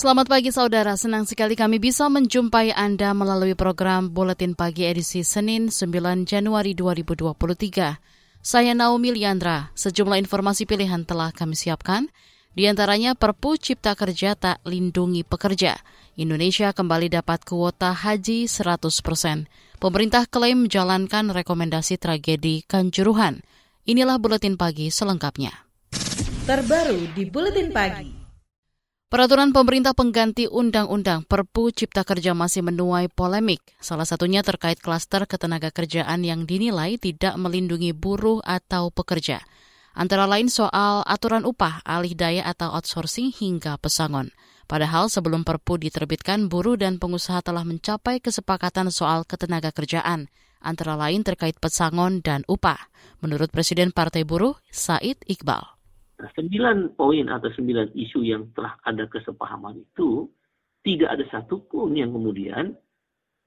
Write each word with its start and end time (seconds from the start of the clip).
Selamat 0.00 0.32
pagi 0.32 0.48
saudara, 0.48 0.96
senang 0.96 1.28
sekali 1.28 1.52
kami 1.52 1.76
bisa 1.76 2.08
menjumpai 2.08 2.72
Anda 2.72 3.12
melalui 3.12 3.52
program 3.52 4.08
Buletin 4.08 4.56
Pagi 4.56 4.88
edisi 4.88 5.20
Senin 5.20 5.68
9 5.68 6.24
Januari 6.24 6.72
2023. 6.72 8.00
Saya 8.40 8.72
Naomi 8.72 9.12
Liandra, 9.12 9.68
sejumlah 9.76 10.16
informasi 10.24 10.64
pilihan 10.64 11.04
telah 11.04 11.36
kami 11.36 11.52
siapkan, 11.52 12.08
di 12.56 12.64
antaranya 12.64 13.12
Perpu 13.12 13.60
Cipta 13.60 13.92
Kerja 13.92 14.32
tak 14.40 14.64
lindungi 14.64 15.20
pekerja. 15.20 15.76
Indonesia 16.16 16.72
kembali 16.72 17.12
dapat 17.12 17.44
kuota 17.44 17.92
haji 17.92 18.48
100%. 18.48 19.52
Pemerintah 19.84 20.24
klaim 20.24 20.64
menjalankan 20.64 21.28
rekomendasi 21.28 22.00
tragedi 22.00 22.64
Kanjuruhan. 22.64 23.44
Inilah 23.84 24.16
Buletin 24.16 24.56
Pagi 24.56 24.88
selengkapnya. 24.88 25.52
Terbaru 26.48 27.04
di 27.12 27.28
Buletin 27.28 27.68
Pagi. 27.68 28.19
Peraturan 29.10 29.50
pemerintah 29.50 29.90
pengganti 29.90 30.46
Undang-Undang 30.46 31.26
Perpu 31.26 31.74
Cipta 31.74 32.06
Kerja 32.06 32.30
masih 32.30 32.62
menuai 32.62 33.10
polemik. 33.10 33.58
Salah 33.82 34.06
satunya 34.06 34.38
terkait 34.46 34.78
klaster 34.78 35.26
ketenaga 35.26 35.74
kerjaan 35.74 36.22
yang 36.22 36.46
dinilai 36.46 36.94
tidak 36.94 37.34
melindungi 37.34 37.90
buruh 37.90 38.38
atau 38.46 38.94
pekerja. 38.94 39.42
Antara 39.98 40.30
lain 40.30 40.46
soal 40.46 41.02
aturan 41.10 41.42
upah, 41.42 41.82
alih 41.82 42.14
daya 42.14 42.46
atau 42.46 42.70
outsourcing 42.70 43.34
hingga 43.34 43.82
pesangon. 43.82 44.30
Padahal 44.70 45.10
sebelum 45.10 45.42
Perpu 45.42 45.74
diterbitkan, 45.82 46.46
buruh 46.46 46.78
dan 46.78 47.02
pengusaha 47.02 47.42
telah 47.42 47.66
mencapai 47.66 48.22
kesepakatan 48.22 48.94
soal 48.94 49.26
ketenaga 49.26 49.74
kerjaan, 49.74 50.30
antara 50.62 50.94
lain 50.94 51.26
terkait 51.26 51.58
pesangon 51.58 52.22
dan 52.22 52.46
upah. 52.46 52.78
Menurut 53.26 53.50
Presiden 53.50 53.90
Partai 53.90 54.22
Buruh, 54.22 54.54
Said 54.70 55.18
Iqbal. 55.26 55.79
Nah, 56.20 56.28
sembilan 56.36 57.00
poin 57.00 57.32
atau 57.32 57.48
sembilan 57.48 57.96
isu 57.96 58.20
yang 58.20 58.52
telah 58.52 58.76
ada 58.84 59.08
kesepahaman 59.08 59.80
itu 59.80 60.28
tidak 60.84 61.16
ada 61.16 61.24
satupun 61.32 61.96
yang 61.96 62.12
kemudian 62.12 62.76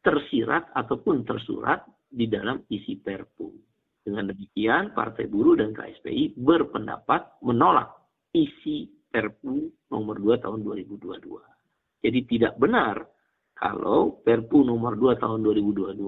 tersirat 0.01 0.73
ataupun 0.73 1.21
tersurat 1.21 1.85
di 2.09 2.25
dalam 2.25 2.65
isi 2.73 2.97
Perpu. 2.97 3.53
Dengan 4.03 4.33
demikian, 4.33 4.91
Partai 4.91 5.29
Buruh 5.29 5.55
dan 5.55 5.71
KSPI 5.71 6.35
berpendapat 6.35 7.45
menolak 7.45 7.93
isi 8.33 8.89
Perpu 9.07 9.69
nomor 9.93 10.17
2 10.17 10.41
tahun 10.41 10.65
2022. 10.65 11.29
Jadi 12.03 12.19
tidak 12.25 12.57
benar 12.57 13.05
kalau 13.53 14.17
Perpu 14.25 14.65
nomor 14.65 14.97
2 14.97 15.21
tahun 15.21 15.45
2022 15.45 16.01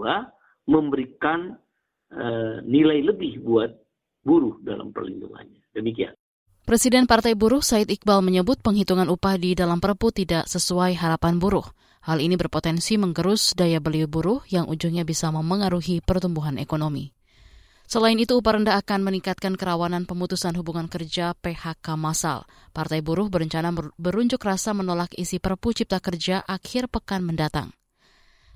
memberikan 0.65 1.53
uh, 2.09 2.57
nilai 2.65 3.05
lebih 3.05 3.45
buat 3.45 3.69
buruh 4.25 4.57
dalam 4.65 4.89
perlindungannya. 4.89 5.61
Demikian. 5.71 6.14
Presiden 6.75 7.07
Partai 7.07 7.39
Buruh 7.39 7.63
Said 7.63 7.87
Iqbal 7.87 8.19
menyebut 8.19 8.59
penghitungan 8.59 9.07
upah 9.07 9.39
di 9.39 9.55
dalam 9.55 9.79
Perpu 9.79 10.11
tidak 10.11 10.43
sesuai 10.51 10.99
harapan 10.99 11.39
buruh. 11.39 11.63
Hal 12.03 12.19
ini 12.19 12.35
berpotensi 12.35 12.99
menggerus 12.99 13.55
daya 13.55 13.79
beli 13.79 14.03
buruh 14.03 14.43
yang 14.51 14.67
ujungnya 14.67 15.07
bisa 15.07 15.31
memengaruhi 15.31 16.03
pertumbuhan 16.03 16.59
ekonomi. 16.59 17.15
Selain 17.87 18.19
itu, 18.19 18.35
upah 18.35 18.59
rendah 18.59 18.75
akan 18.75 19.07
meningkatkan 19.07 19.55
kerawanan 19.55 20.03
pemutusan 20.03 20.51
hubungan 20.59 20.91
kerja 20.91 21.31
PHK 21.39 21.95
massal. 21.95 22.43
Partai 22.75 22.99
Buruh 22.99 23.31
berencana 23.31 23.71
berunjuk 23.95 24.43
rasa 24.43 24.75
menolak 24.75 25.15
isi 25.15 25.39
Perpu 25.39 25.71
Cipta 25.71 26.03
Kerja 26.03 26.43
akhir 26.43 26.91
pekan 26.91 27.23
mendatang. 27.23 27.71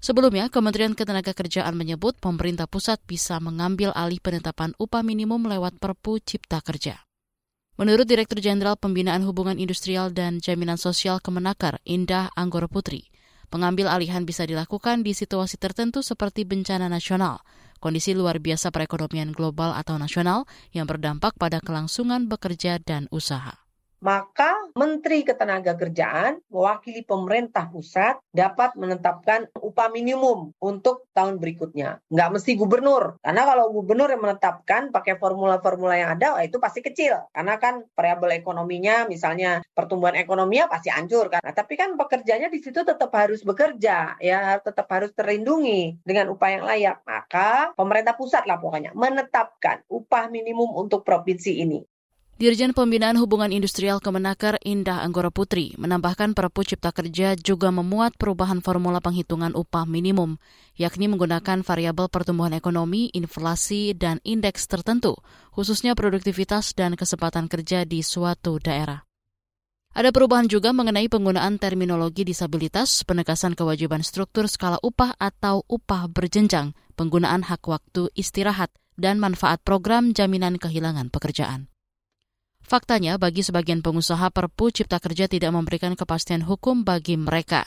Sebelumnya, 0.04 0.52
Kementerian 0.52 0.92
Ketenagakerjaan 0.92 1.72
menyebut 1.72 2.20
pemerintah 2.20 2.68
pusat 2.68 3.00
bisa 3.08 3.40
mengambil 3.40 3.96
alih 3.96 4.20
penetapan 4.20 4.76
upah 4.76 5.08
minimum 5.08 5.48
lewat 5.48 5.80
Perpu 5.80 6.20
Cipta 6.20 6.60
Kerja. 6.60 7.00
Menurut 7.80 8.12
Direktur 8.12 8.44
Jenderal 8.44 8.76
Pembinaan 8.76 9.24
Hubungan 9.24 9.56
Industrial 9.56 10.12
dan 10.12 10.44
Jaminan 10.44 10.76
Sosial 10.76 11.24
Kemenakar, 11.24 11.80
Indah 11.88 12.28
Anggoro 12.36 12.68
Putri, 12.68 13.08
pengambil 13.48 13.88
alihan 13.88 14.28
bisa 14.28 14.44
dilakukan 14.44 15.00
di 15.00 15.16
situasi 15.16 15.56
tertentu 15.56 16.04
seperti 16.04 16.44
bencana 16.44 16.92
nasional, 16.92 17.40
kondisi 17.80 18.12
luar 18.12 18.44
biasa 18.44 18.76
perekonomian 18.76 19.32
global 19.32 19.72
atau 19.72 19.96
nasional 19.96 20.44
yang 20.76 20.92
berdampak 20.92 21.40
pada 21.40 21.64
kelangsungan 21.64 22.28
bekerja 22.28 22.84
dan 22.84 23.08
usaha 23.16 23.59
maka 24.00 24.56
Menteri 24.76 25.28
Ketenagakerjaan 25.28 26.40
mewakili 26.48 27.04
pemerintah 27.04 27.68
pusat 27.68 28.20
dapat 28.32 28.76
menetapkan 28.80 29.52
upah 29.60 29.92
minimum 29.92 30.56
untuk 30.60 31.08
tahun 31.12 31.38
berikutnya. 31.38 32.00
Nggak 32.08 32.30
mesti 32.40 32.52
gubernur, 32.56 33.20
karena 33.20 33.44
kalau 33.44 33.72
gubernur 33.76 34.08
yang 34.12 34.24
menetapkan 34.24 34.92
pakai 34.96 35.20
formula-formula 35.20 35.96
yang 36.00 36.10
ada, 36.16 36.40
itu 36.44 36.58
pasti 36.58 36.80
kecil. 36.80 37.28
Karena 37.36 37.60
kan 37.60 37.84
variabel 37.94 38.40
ekonominya, 38.40 39.06
misalnya 39.06 39.60
pertumbuhan 39.76 40.16
ekonominya 40.16 40.72
pasti 40.72 40.88
hancur 40.92 41.28
kan. 41.28 41.44
Nah, 41.44 41.54
tapi 41.56 41.76
kan 41.76 41.96
pekerjanya 42.00 42.48
di 42.48 42.60
situ 42.64 42.82
tetap 42.82 43.12
harus 43.12 43.44
bekerja, 43.44 44.16
ya 44.20 44.40
tetap 44.64 44.88
harus 44.90 45.12
terlindungi 45.12 46.00
dengan 46.08 46.32
upah 46.32 46.50
yang 46.50 46.64
layak. 46.64 47.04
Maka 47.04 47.76
pemerintah 47.76 48.16
pusat 48.16 48.48
lah 48.48 48.58
pokoknya 48.58 48.96
menetapkan 48.96 49.84
upah 49.92 50.32
minimum 50.32 50.72
untuk 50.76 51.04
provinsi 51.04 51.62
ini. 51.64 51.80
Dirjen 52.40 52.72
Pembinaan 52.72 53.20
Hubungan 53.20 53.52
Industrial 53.52 54.00
Kemenaker 54.00 54.64
Indah 54.64 55.04
Anggora 55.04 55.28
Putri 55.28 55.76
menambahkan 55.76 56.32
Perpu 56.32 56.64
Cipta 56.64 56.96
Kerja 56.96 57.36
juga 57.36 57.68
memuat 57.68 58.16
perubahan 58.16 58.64
formula 58.64 59.04
penghitungan 59.04 59.52
upah 59.60 59.84
minimum, 59.84 60.40
yakni 60.80 61.12
menggunakan 61.12 61.68
variabel 61.68 62.08
pertumbuhan 62.08 62.56
ekonomi, 62.56 63.12
inflasi, 63.12 63.92
dan 63.92 64.24
indeks 64.24 64.72
tertentu, 64.72 65.20
khususnya 65.52 66.00
produktivitas 66.00 66.72
dan 66.80 66.96
kesempatan 66.96 67.52
kerja 67.52 67.84
di 67.84 68.00
suatu 68.00 68.56
daerah. 68.56 69.04
Ada 69.92 70.16
perubahan 70.16 70.48
juga 70.48 70.72
mengenai 70.72 71.12
penggunaan 71.12 71.60
terminologi 71.60 72.24
disabilitas, 72.24 73.04
penekasan 73.04 73.52
kewajiban 73.52 74.00
struktur 74.00 74.48
skala 74.48 74.80
upah 74.80 75.12
atau 75.20 75.68
upah 75.68 76.08
berjenjang, 76.08 76.72
penggunaan 76.96 77.44
hak 77.44 77.68
waktu 77.68 78.08
istirahat, 78.16 78.72
dan 78.96 79.20
manfaat 79.20 79.60
program 79.60 80.16
jaminan 80.16 80.56
kehilangan 80.56 81.12
pekerjaan. 81.12 81.68
Faktanya, 82.70 83.18
bagi 83.18 83.42
sebagian 83.42 83.82
pengusaha 83.82 84.30
Perpu 84.30 84.70
Cipta 84.70 85.02
Kerja 85.02 85.26
tidak 85.26 85.50
memberikan 85.58 85.98
kepastian 85.98 86.46
hukum 86.46 86.86
bagi 86.86 87.18
mereka. 87.18 87.66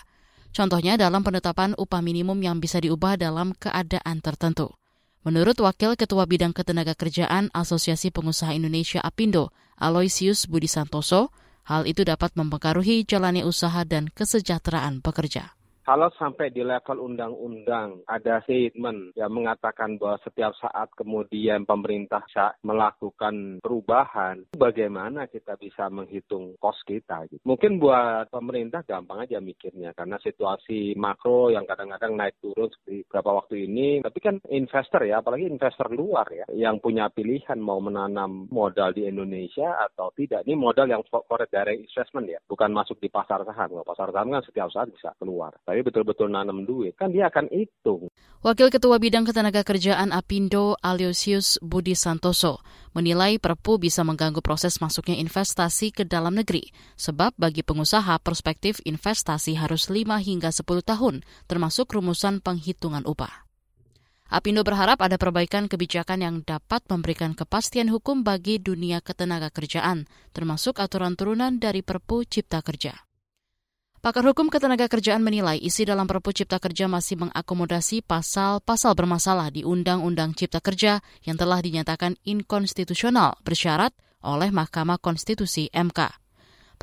Contohnya 0.55 0.95
dalam 0.95 1.27
penetapan 1.27 1.75
upah 1.75 1.99
minimum 1.99 2.39
yang 2.39 2.63
bisa 2.63 2.79
diubah 2.79 3.19
dalam 3.19 3.51
keadaan 3.59 4.23
tertentu. 4.23 4.71
Menurut 5.27 5.59
Wakil 5.59 5.99
Ketua 5.99 6.23
Bidang 6.31 6.55
Ketenagakerjaan 6.55 7.51
Asosiasi 7.51 8.15
Pengusaha 8.15 8.55
Indonesia 8.55 9.03
Apindo, 9.03 9.51
Aloysius 9.75 10.47
Budi 10.47 10.71
Santoso, 10.71 11.35
hal 11.67 11.83
itu 11.91 12.07
dapat 12.07 12.39
mempengaruhi 12.39 13.03
jalannya 13.03 13.43
usaha 13.43 13.83
dan 13.83 14.07
kesejahteraan 14.07 15.03
pekerja 15.03 15.51
kalau 15.83 16.15
sampai 16.15 16.55
di 16.55 16.63
level 16.63 17.03
undang-undang 17.03 18.07
ada 18.07 18.39
statement 18.47 19.19
yang 19.19 19.35
mengatakan 19.35 19.99
bahwa 19.99 20.15
setiap 20.23 20.55
saat 20.55 20.95
kemudian 20.95 21.67
pemerintah 21.67 22.23
melakukan 22.63 23.59
perubahan, 23.59 24.47
bagaimana 24.55 25.27
kita 25.27 25.59
bisa 25.59 25.91
menghitung 25.91 26.55
kos 26.63 26.79
kita? 26.87 27.27
Gitu. 27.27 27.43
Mungkin 27.43 27.83
buat 27.83 28.31
pemerintah 28.31 28.87
gampang 28.87 29.27
aja 29.27 29.43
mikirnya 29.43 29.91
karena 29.99 30.23
situasi 30.23 30.95
makro 30.95 31.51
yang 31.51 31.67
kadang-kadang 31.67 32.15
naik 32.15 32.39
turun 32.39 32.71
seperti 32.71 33.03
beberapa 33.11 33.43
waktu 33.43 33.67
ini. 33.67 33.89
Tapi 34.07 34.19
kan 34.23 34.39
investor 34.55 35.03
ya, 35.03 35.19
apalagi 35.19 35.51
investor 35.51 35.91
luar 35.91 36.31
ya, 36.31 36.47
yang 36.55 36.79
punya 36.79 37.11
pilihan 37.11 37.59
mau 37.59 37.83
menanam 37.83 38.47
modal 38.55 38.95
di 38.95 39.11
Indonesia 39.11 39.83
atau 39.83 40.15
tidak. 40.15 40.47
Ini 40.47 40.55
modal 40.55 40.87
yang 40.87 41.03
foreign 41.11 41.51
direct 41.51 41.83
investment 41.83 42.27
ya, 42.31 42.39
bukan 42.47 42.71
masuk 42.71 43.03
di 43.03 43.11
pasar 43.11 43.43
saham. 43.43 43.83
Pasar 43.83 44.15
saham 44.15 44.31
kan 44.31 44.47
setiap 44.47 44.71
saat 44.71 44.87
bisa 44.95 45.11
keluar 45.19 45.51
tapi 45.73 45.89
betul-betul 45.89 46.29
nanam 46.29 46.69
duit, 46.69 46.93
kan 47.01 47.09
dia 47.09 47.33
akan 47.33 47.49
hitung. 47.49 48.13
Wakil 48.45 48.69
Ketua 48.69 49.01
Bidang 49.01 49.25
Ketenagakerjaan 49.25 50.13
Apindo 50.13 50.77
Aliosius 50.85 51.57
Budi 51.65 51.97
Santoso 51.97 52.61
menilai 52.93 53.41
Perpu 53.41 53.81
bisa 53.81 54.05
mengganggu 54.05 54.45
proses 54.45 54.77
masuknya 54.85 55.17
investasi 55.17 55.89
ke 55.97 56.05
dalam 56.05 56.37
negeri, 56.37 56.69
sebab 57.01 57.33
bagi 57.41 57.65
pengusaha 57.65 58.21
perspektif 58.21 58.85
investasi 58.85 59.57
harus 59.57 59.89
5 59.89 60.21
hingga 60.21 60.53
10 60.53 60.61
tahun, 60.85 61.25
termasuk 61.49 61.89
rumusan 61.89 62.45
penghitungan 62.45 63.09
upah. 63.09 63.49
Apindo 64.29 64.61
berharap 64.69 65.01
ada 65.01 65.17
perbaikan 65.17 65.73
kebijakan 65.73 66.21
yang 66.21 66.37
dapat 66.45 66.85
memberikan 66.93 67.33
kepastian 67.33 67.89
hukum 67.89 68.29
bagi 68.29 68.61
dunia 68.61 69.01
ketenagakerjaan, 69.01 70.05
termasuk 70.37 70.85
aturan 70.85 71.17
turunan 71.17 71.57
dari 71.57 71.81
Perpu 71.81 72.29
Cipta 72.29 72.61
Kerja. 72.61 73.09
Pakar 74.03 74.27
hukum 74.27 74.51
ketenaga 74.51 74.91
kerjaan 74.91 75.23
menilai 75.23 75.63
isi 75.63 75.87
dalam 75.87 76.11
Perpu 76.11 76.35
Cipta 76.35 76.59
Kerja 76.59 76.91
masih 76.91 77.23
mengakomodasi 77.23 78.03
pasal-pasal 78.03 78.99
bermasalah 78.99 79.55
di 79.55 79.63
Undang-Undang 79.63 80.35
Cipta 80.35 80.59
Kerja 80.59 80.99
yang 81.23 81.39
telah 81.39 81.63
dinyatakan 81.63 82.19
inkonstitusional 82.27 83.39
bersyarat 83.47 83.95
oleh 84.27 84.51
Mahkamah 84.51 84.99
Konstitusi 84.99 85.71
MK. 85.71 86.19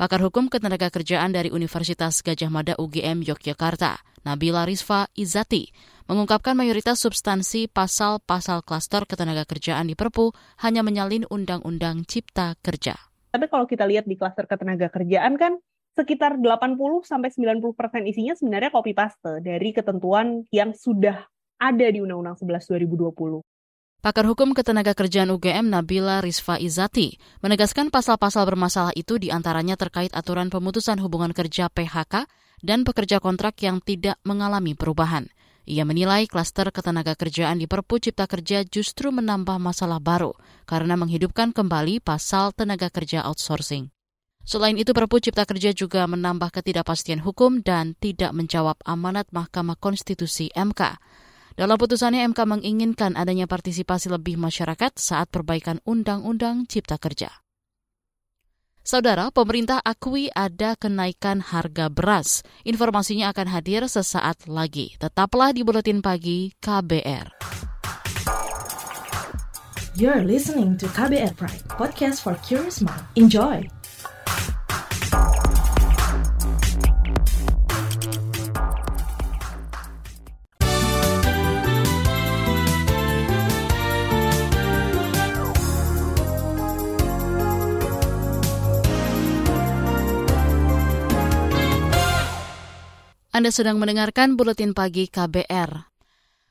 Pakar 0.00 0.24
hukum 0.24 0.48
ketenaga 0.48 0.88
kerjaan 0.88 1.36
dari 1.36 1.52
Universitas 1.52 2.24
Gajah 2.24 2.48
Mada 2.48 2.72
UGM 2.80 3.20
Yogyakarta, 3.20 4.00
Nabila 4.24 4.64
Rizfa 4.64 5.12
Izati, 5.12 5.68
mengungkapkan 6.08 6.56
mayoritas 6.56 7.04
substansi 7.04 7.68
pasal-pasal 7.68 8.64
klaster 8.64 9.04
ketenaga 9.04 9.44
kerjaan 9.44 9.92
di 9.92 9.92
Perpu 9.92 10.32
hanya 10.64 10.80
menyalin 10.80 11.28
Undang-Undang 11.28 12.08
Cipta 12.08 12.56
Kerja. 12.64 12.96
Tapi 13.28 13.44
kalau 13.52 13.68
kita 13.68 13.84
lihat 13.84 14.08
di 14.08 14.16
klaster 14.16 14.48
ketenaga 14.48 14.88
kerjaan 14.88 15.36
kan 15.36 15.60
sekitar 15.94 16.38
80 16.38 16.78
sampai 17.02 17.30
90 17.34 17.74
persen 17.74 18.02
isinya 18.06 18.34
sebenarnya 18.38 18.70
copy 18.70 18.92
paste 18.94 19.42
dari 19.42 19.74
ketentuan 19.74 20.46
yang 20.54 20.74
sudah 20.74 21.26
ada 21.60 21.86
di 21.92 22.00
Undang-Undang 22.00 22.40
11 22.40 22.88
2020. 22.88 23.44
Pakar 24.00 24.24
Hukum 24.24 24.56
Ketenaga 24.56 24.96
Kerjaan 24.96 25.28
UGM 25.28 25.68
Nabila 25.68 26.24
Rizfa 26.24 26.56
Izati 26.56 27.20
menegaskan 27.44 27.92
pasal-pasal 27.92 28.48
bermasalah 28.48 28.96
itu 28.96 29.20
di 29.20 29.28
antaranya 29.28 29.76
terkait 29.76 30.08
aturan 30.16 30.48
pemutusan 30.48 30.96
hubungan 31.04 31.36
kerja 31.36 31.68
PHK 31.68 32.24
dan 32.64 32.88
pekerja 32.88 33.20
kontrak 33.20 33.60
yang 33.60 33.84
tidak 33.84 34.16
mengalami 34.24 34.72
perubahan. 34.72 35.28
Ia 35.68 35.84
menilai 35.84 36.24
klaster 36.24 36.72
ketenaga 36.72 37.12
kerjaan 37.12 37.60
di 37.60 37.68
Perpu 37.68 38.00
Cipta 38.00 38.24
Kerja 38.24 38.64
justru 38.64 39.12
menambah 39.12 39.60
masalah 39.60 40.00
baru 40.00 40.32
karena 40.64 40.96
menghidupkan 40.96 41.52
kembali 41.52 42.00
pasal 42.00 42.56
tenaga 42.56 42.88
kerja 42.88 43.20
outsourcing. 43.28 43.92
Selain 44.44 44.74
itu, 44.74 44.90
Perpu 44.96 45.20
Cipta 45.20 45.44
Kerja 45.46 45.70
juga 45.70 46.08
menambah 46.08 46.50
ketidakpastian 46.50 47.22
hukum 47.22 47.60
dan 47.60 47.94
tidak 48.00 48.32
menjawab 48.32 48.80
amanat 48.88 49.28
Mahkamah 49.30 49.78
Konstitusi 49.78 50.50
MK. 50.56 50.98
Dalam 51.60 51.76
putusannya, 51.76 52.24
MK 52.32 52.40
menginginkan 52.48 53.14
adanya 53.20 53.44
partisipasi 53.44 54.08
lebih 54.08 54.40
masyarakat 54.40 54.96
saat 54.96 55.28
perbaikan 55.28 55.78
Undang-Undang 55.84 56.66
Cipta 56.66 56.96
Kerja. 56.96 57.30
Saudara, 58.80 59.28
pemerintah 59.28 59.76
akui 59.84 60.32
ada 60.32 60.72
kenaikan 60.72 61.44
harga 61.44 61.92
beras. 61.92 62.40
Informasinya 62.64 63.28
akan 63.30 63.46
hadir 63.52 63.84
sesaat 63.84 64.48
lagi. 64.48 64.96
Tetaplah 64.96 65.52
di 65.52 65.60
Buletin 65.60 66.00
Pagi 66.00 66.56
KBR. 66.58 67.28
You're 70.00 70.24
listening 70.24 70.80
to 70.80 70.88
KBR 70.96 71.36
Pride, 71.36 71.60
podcast 71.68 72.24
for 72.24 72.40
curious 72.40 72.80
mind. 72.80 73.04
Enjoy! 73.20 73.79
Anda 93.30 93.54
sedang 93.54 93.78
mendengarkan 93.78 94.34
Buletin 94.34 94.74
Pagi 94.74 95.06
KBR. 95.06 95.86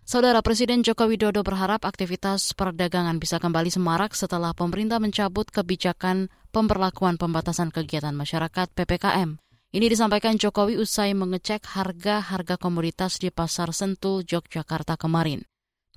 Saudara 0.07 0.39
Presiden 0.39 0.79
Joko 0.79 1.11
Widodo 1.11 1.43
berharap 1.43 1.83
aktivitas 1.83 2.55
perdagangan 2.55 3.19
bisa 3.19 3.35
kembali 3.35 3.67
semarak 3.67 4.15
setelah 4.15 4.55
pemerintah 4.55 4.95
mencabut 4.95 5.51
kebijakan 5.51 6.31
pemberlakuan 6.55 7.19
pembatasan 7.19 7.75
kegiatan 7.75 8.15
masyarakat 8.15 8.71
PPKM. 8.71 9.35
Ini 9.75 9.85
disampaikan 9.91 10.39
Jokowi 10.39 10.79
usai 10.79 11.11
mengecek 11.11 11.67
harga-harga 11.67 12.55
komoditas 12.55 13.19
di 13.19 13.27
Pasar 13.27 13.75
Sentul, 13.75 14.23
Yogyakarta 14.23 14.95
kemarin. 14.95 15.43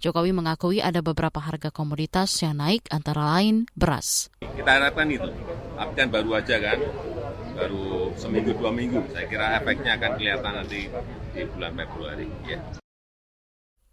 Jokowi 0.02 0.34
mengakui 0.34 0.82
ada 0.82 0.98
beberapa 0.98 1.38
harga 1.38 1.70
komoditas 1.70 2.34
yang 2.42 2.58
naik 2.58 2.90
antara 2.90 3.38
lain 3.38 3.70
beras. 3.78 4.34
Kita 4.42 4.82
harapkan 4.82 5.06
itu, 5.06 5.30
tapi 5.78 5.92
kan 5.94 6.10
baru 6.10 6.42
aja 6.42 6.58
kan, 6.58 6.78
baru 7.54 8.10
seminggu 8.16 8.56
dua 8.56 8.72
minggu. 8.72 9.00
Saya 9.12 9.26
kira 9.28 9.56
efeknya 9.60 9.96
akan 10.00 10.10
kelihatan 10.18 10.52
nanti 10.52 10.80
di 11.32 11.42
bulan 11.48 11.72
Februari. 11.76 12.28
Ya. 12.48 12.58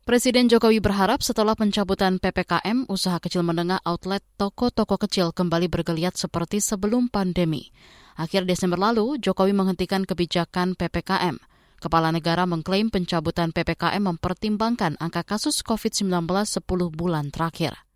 Presiden 0.10 0.50
Jokowi 0.50 0.82
berharap 0.82 1.22
setelah 1.22 1.54
pencabutan 1.54 2.18
PPKM, 2.18 2.90
usaha 2.90 3.22
kecil 3.22 3.46
menengah 3.46 3.78
outlet 3.86 4.26
toko-toko 4.42 4.98
kecil 4.98 5.30
kembali 5.30 5.70
bergeliat 5.70 6.18
seperti 6.18 6.58
sebelum 6.66 7.14
pandemi. 7.14 7.70
Akhir 8.18 8.50
Desember 8.50 8.82
lalu, 8.82 9.22
Jokowi 9.22 9.54
menghentikan 9.54 10.10
kebijakan 10.10 10.74
PPKM. 10.74 11.38
Kepala 11.80 12.12
negara 12.12 12.44
mengklaim 12.44 12.92
pencabutan 12.92 13.56
PPKM 13.56 14.04
mempertimbangkan 14.04 15.00
angka 15.00 15.24
kasus 15.24 15.64
COVID-19 15.64 16.28
10 16.28 16.66
bulan 16.92 17.32
terakhir. 17.32 17.89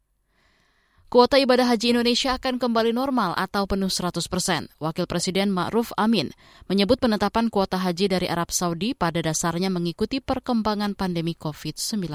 Kuota 1.14 1.38
ibadah 1.38 1.70
haji 1.70 1.94
Indonesia 1.94 2.34
akan 2.42 2.58
kembali 2.58 2.90
normal 2.90 3.38
atau 3.38 3.70
penuh 3.70 3.86
100 3.86 4.26
persen. 4.26 4.66
Wakil 4.82 5.06
Presiden 5.06 5.54
Ma'ruf 5.54 5.94
Amin 5.94 6.34
menyebut 6.66 6.98
penetapan 6.98 7.54
kuota 7.54 7.78
haji 7.78 8.10
dari 8.10 8.26
Arab 8.26 8.50
Saudi 8.50 8.98
pada 8.98 9.22
dasarnya 9.22 9.70
mengikuti 9.70 10.26
perkembangan 10.26 10.98
pandemi 10.98 11.38
COVID-19. 11.38 12.10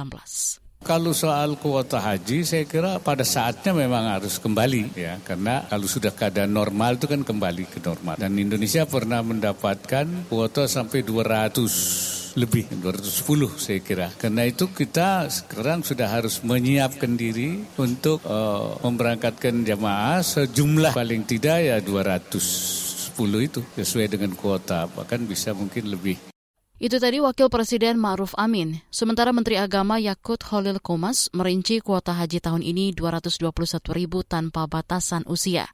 Kalau 0.79 1.11
soal 1.11 1.59
kuota 1.59 1.99
haji, 1.99 2.47
saya 2.47 2.63
kira 2.63 3.03
pada 3.03 3.27
saatnya 3.27 3.75
memang 3.75 4.09
harus 4.15 4.39
kembali 4.39 4.95
ya, 4.95 5.19
karena 5.27 5.67
kalau 5.67 5.91
sudah 5.91 6.15
keadaan 6.15 6.55
normal 6.55 6.97
itu 6.97 7.11
kan 7.11 7.27
kembali 7.27 7.67
ke 7.67 7.83
normal. 7.83 8.15
Dan 8.17 8.39
Indonesia 8.39 8.87
pernah 8.87 9.21
mendapatkan 9.21 10.31
kuota 10.31 10.71
sampai 10.71 11.03
200 11.03 12.39
lebih 12.39 12.71
210 12.79 13.59
saya 13.59 13.81
kira. 13.83 14.07
Karena 14.15 14.47
itu 14.47 14.71
kita 14.71 15.27
sekarang 15.27 15.83
sudah 15.83 16.07
harus 16.07 16.39
menyiapkan 16.47 17.19
diri 17.19 17.67
untuk 17.75 18.23
uh, 18.23 18.79
memberangkatkan 18.87 19.67
jamaah 19.67 20.23
sejumlah 20.23 20.95
paling 20.95 21.27
tidak 21.27 21.59
ya 21.59 21.77
210 21.83 23.19
itu 23.43 23.61
sesuai 23.75 24.07
dengan 24.15 24.31
kuota 24.39 24.87
bahkan 24.95 25.27
bisa 25.27 25.51
mungkin 25.51 25.91
lebih. 25.91 26.38
Itu 26.79 27.03
tadi 27.03 27.19
Wakil 27.19 27.51
Presiden 27.51 27.99
Ma'ruf 27.99 28.39
Amin. 28.39 28.79
Sementara 28.95 29.35
Menteri 29.35 29.59
Agama 29.59 29.99
Yakut 29.99 30.39
Holil 30.47 30.79
Komas 30.79 31.27
merinci 31.35 31.83
kuota 31.83 32.15
haji 32.15 32.39
tahun 32.39 32.63
ini 32.63 32.95
221 32.95 33.51
ribu 33.99 34.23
tanpa 34.23 34.71
batasan 34.71 35.27
usia. 35.27 35.67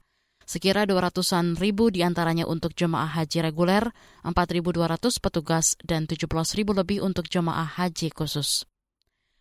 Sekira 0.49 0.89
200-an 0.89 1.61
ribu 1.61 1.93
di 1.93 2.01
antaranya 2.01 2.49
untuk 2.49 2.73
jemaah 2.73 3.21
haji 3.21 3.45
reguler, 3.45 3.93
4.200 4.25 5.21
petugas, 5.21 5.77
dan 5.85 6.09
17 6.09 6.25
ribu 6.57 6.73
lebih 6.73 7.05
untuk 7.05 7.29
jemaah 7.29 7.69
haji 7.69 8.09
khusus. 8.09 8.65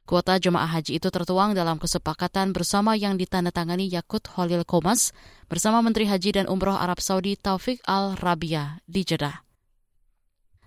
Kuota 0.05 0.37
jemaah 0.37 0.69
haji 0.69 1.01
itu 1.01 1.09
tertuang 1.09 1.56
dalam 1.56 1.81
kesepakatan 1.81 2.53
bersama 2.53 2.93
yang 2.93 3.17
ditandatangani 3.17 3.89
Yakut 3.89 4.29
Holil 4.37 4.69
Komas 4.69 5.17
bersama 5.49 5.81
Menteri 5.81 6.13
Haji 6.13 6.44
dan 6.44 6.44
Umroh 6.44 6.77
Arab 6.77 7.01
Saudi 7.01 7.41
Taufik 7.41 7.81
Al-Rabia 7.89 8.85
di 8.85 9.01
Jeddah. 9.01 9.44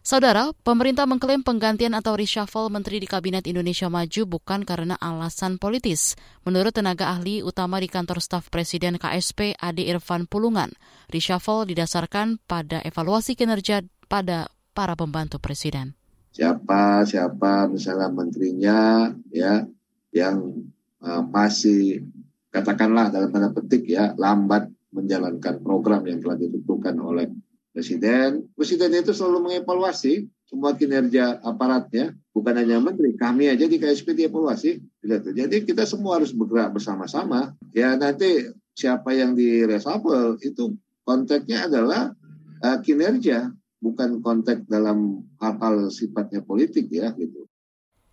Saudara, 0.07 0.55
pemerintah 0.63 1.03
mengklaim 1.03 1.43
penggantian 1.43 1.91
atau 1.91 2.15
reshuffle 2.15 2.71
menteri 2.71 3.03
di 3.03 3.11
Kabinet 3.11 3.43
Indonesia 3.43 3.91
Maju 3.91 4.39
bukan 4.39 4.63
karena 4.63 4.95
alasan 5.03 5.59
politis. 5.59 6.15
Menurut 6.47 6.71
tenaga 6.71 7.11
ahli 7.11 7.43
utama 7.43 7.75
di 7.83 7.91
kantor 7.91 8.23
staf 8.23 8.47
Presiden 8.47 8.95
KSP 9.03 9.59
Ade 9.59 9.83
Irfan 9.83 10.23
Pulungan, 10.23 10.71
reshuffle 11.11 11.67
didasarkan 11.67 12.39
pada 12.47 12.79
evaluasi 12.87 13.35
kinerja 13.35 13.83
pada 14.07 14.47
para 14.71 14.95
pembantu 14.95 15.43
presiden. 15.43 15.99
Siapa 16.31 17.03
siapa 17.03 17.67
misalnya 17.67 18.07
menterinya 18.07 19.11
ya 19.27 19.67
yang 20.15 20.55
uh, 21.03 21.19
masih 21.19 22.07
katakanlah 22.47 23.11
dalam 23.11 23.27
tanda 23.27 23.51
petik 23.51 23.83
ya 23.91 24.15
lambat 24.15 24.71
menjalankan 24.87 25.59
program 25.59 26.07
yang 26.07 26.23
telah 26.23 26.39
ditentukan 26.39 26.95
oleh 26.95 27.27
presiden. 27.77 28.49
Presiden 28.57 28.89
itu 28.97 29.13
selalu 29.13 29.45
mengevaluasi 29.45 30.25
semua 30.49 30.73
kinerja 30.73 31.37
aparatnya, 31.45 32.17
bukan 32.33 32.57
hanya 32.57 32.81
menteri. 32.81 33.13
Kami 33.13 33.53
aja 33.53 33.69
di 33.69 33.77
KSP 33.77 34.17
dievaluasi. 34.17 34.81
Jadi 35.05 35.61
kita 35.61 35.85
semua 35.85 36.17
harus 36.17 36.33
bergerak 36.33 36.73
bersama-sama. 36.73 37.53
Ya 37.77 37.93
nanti 37.93 38.49
siapa 38.73 39.13
yang 39.13 39.37
di 39.37 39.61
reshuffle 39.61 40.41
itu 40.41 40.73
konteksnya 41.05 41.69
adalah 41.69 42.17
uh, 42.65 42.77
kinerja, 42.81 43.53
bukan 43.77 44.25
konteks 44.25 44.65
dalam 44.65 45.21
hal-hal 45.37 45.93
sifatnya 45.93 46.41
politik 46.41 46.89
ya 46.89 47.13
gitu. 47.13 47.45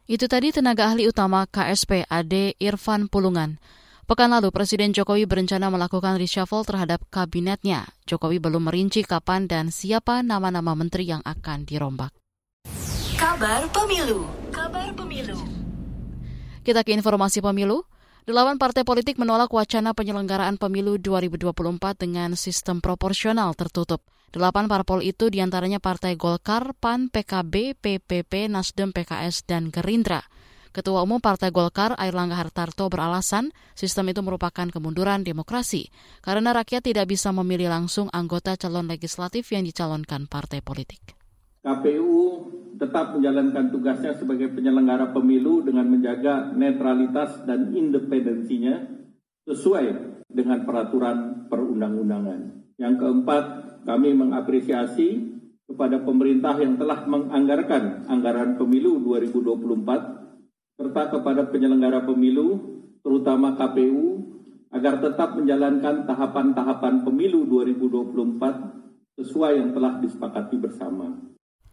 Itu 0.04 0.28
tadi 0.28 0.52
tenaga 0.52 0.92
ahli 0.92 1.08
utama 1.08 1.48
KSP 1.48 2.04
Ade 2.12 2.52
Irfan 2.60 3.08
Pulungan. 3.08 3.56
Pekan 4.04 4.36
lalu, 4.36 4.52
Presiden 4.52 4.92
Jokowi 4.92 5.24
berencana 5.24 5.72
melakukan 5.72 6.20
reshuffle 6.20 6.60
terhadap 6.60 7.00
kabinetnya. 7.08 7.88
Jokowi 8.04 8.36
belum 8.36 8.68
merinci 8.68 9.00
kapan 9.00 9.48
dan 9.48 9.72
siapa 9.72 10.20
nama-nama 10.20 10.76
menteri 10.76 11.08
yang 11.08 11.24
akan 11.24 11.64
dirombak. 11.64 12.12
Kabar 13.16 13.64
Pemilu 13.72 14.28
Kabar 14.52 14.92
Pemilu 14.92 15.40
Kita 16.60 16.84
ke 16.84 16.92
informasi 16.92 17.40
pemilu. 17.40 17.88
Delapan 18.28 18.60
partai 18.60 18.84
politik 18.84 19.16
menolak 19.16 19.48
wacana 19.48 19.96
penyelenggaraan 19.96 20.60
pemilu 20.60 21.00
2024 21.00 21.96
dengan 21.96 22.36
sistem 22.36 22.84
proporsional 22.84 23.56
tertutup. 23.56 24.04
Delapan 24.28 24.68
parpol 24.68 25.00
itu 25.00 25.32
di 25.32 25.40
antaranya 25.40 25.80
Partai 25.80 26.20
Golkar, 26.20 26.76
PAN, 26.76 27.08
PKB, 27.08 27.80
PPP, 27.80 28.52
Nasdem, 28.52 28.92
PKS, 28.92 29.48
dan 29.48 29.72
Gerindra. 29.72 30.20
Ketua 30.74 31.06
Umum 31.06 31.22
Partai 31.22 31.54
Golkar, 31.54 31.94
Airlangga 31.94 32.34
Hartarto 32.34 32.90
beralasan 32.90 33.54
sistem 33.78 34.10
itu 34.10 34.26
merupakan 34.26 34.66
kemunduran 34.66 35.22
demokrasi 35.22 35.86
karena 36.18 36.50
rakyat 36.50 36.90
tidak 36.90 37.06
bisa 37.06 37.30
memilih 37.30 37.70
langsung 37.70 38.10
anggota 38.10 38.58
calon 38.58 38.90
legislatif 38.90 39.54
yang 39.54 39.62
dicalonkan 39.62 40.26
partai 40.26 40.66
politik. 40.66 41.14
KPU 41.62 42.50
tetap 42.74 43.14
menjalankan 43.14 43.70
tugasnya 43.70 44.18
sebagai 44.18 44.50
penyelenggara 44.50 45.14
pemilu 45.14 45.62
dengan 45.62 45.86
menjaga 45.94 46.50
netralitas 46.50 47.46
dan 47.46 47.70
independensinya 47.70 48.74
sesuai 49.46 49.84
dengan 50.26 50.66
peraturan 50.66 51.46
perundang-undangan. 51.54 52.66
Yang 52.82 52.94
keempat, 52.98 53.44
kami 53.86 54.10
mengapresiasi 54.10 55.38
kepada 55.70 56.02
pemerintah 56.02 56.58
yang 56.58 56.74
telah 56.74 57.06
menganggarkan 57.06 58.10
anggaran 58.10 58.58
pemilu 58.58 58.98
2024 59.06 60.23
serta 60.74 61.14
kepada 61.14 61.46
penyelenggara 61.48 62.02
pemilu, 62.02 62.82
terutama 63.00 63.54
KPU, 63.54 64.26
agar 64.74 64.98
tetap 64.98 65.38
menjalankan 65.38 66.02
tahapan-tahapan 66.02 67.06
pemilu 67.06 67.46
2024 67.46 69.22
sesuai 69.22 69.52
yang 69.54 69.70
telah 69.70 70.02
disepakati 70.02 70.56
bersama. 70.58 71.14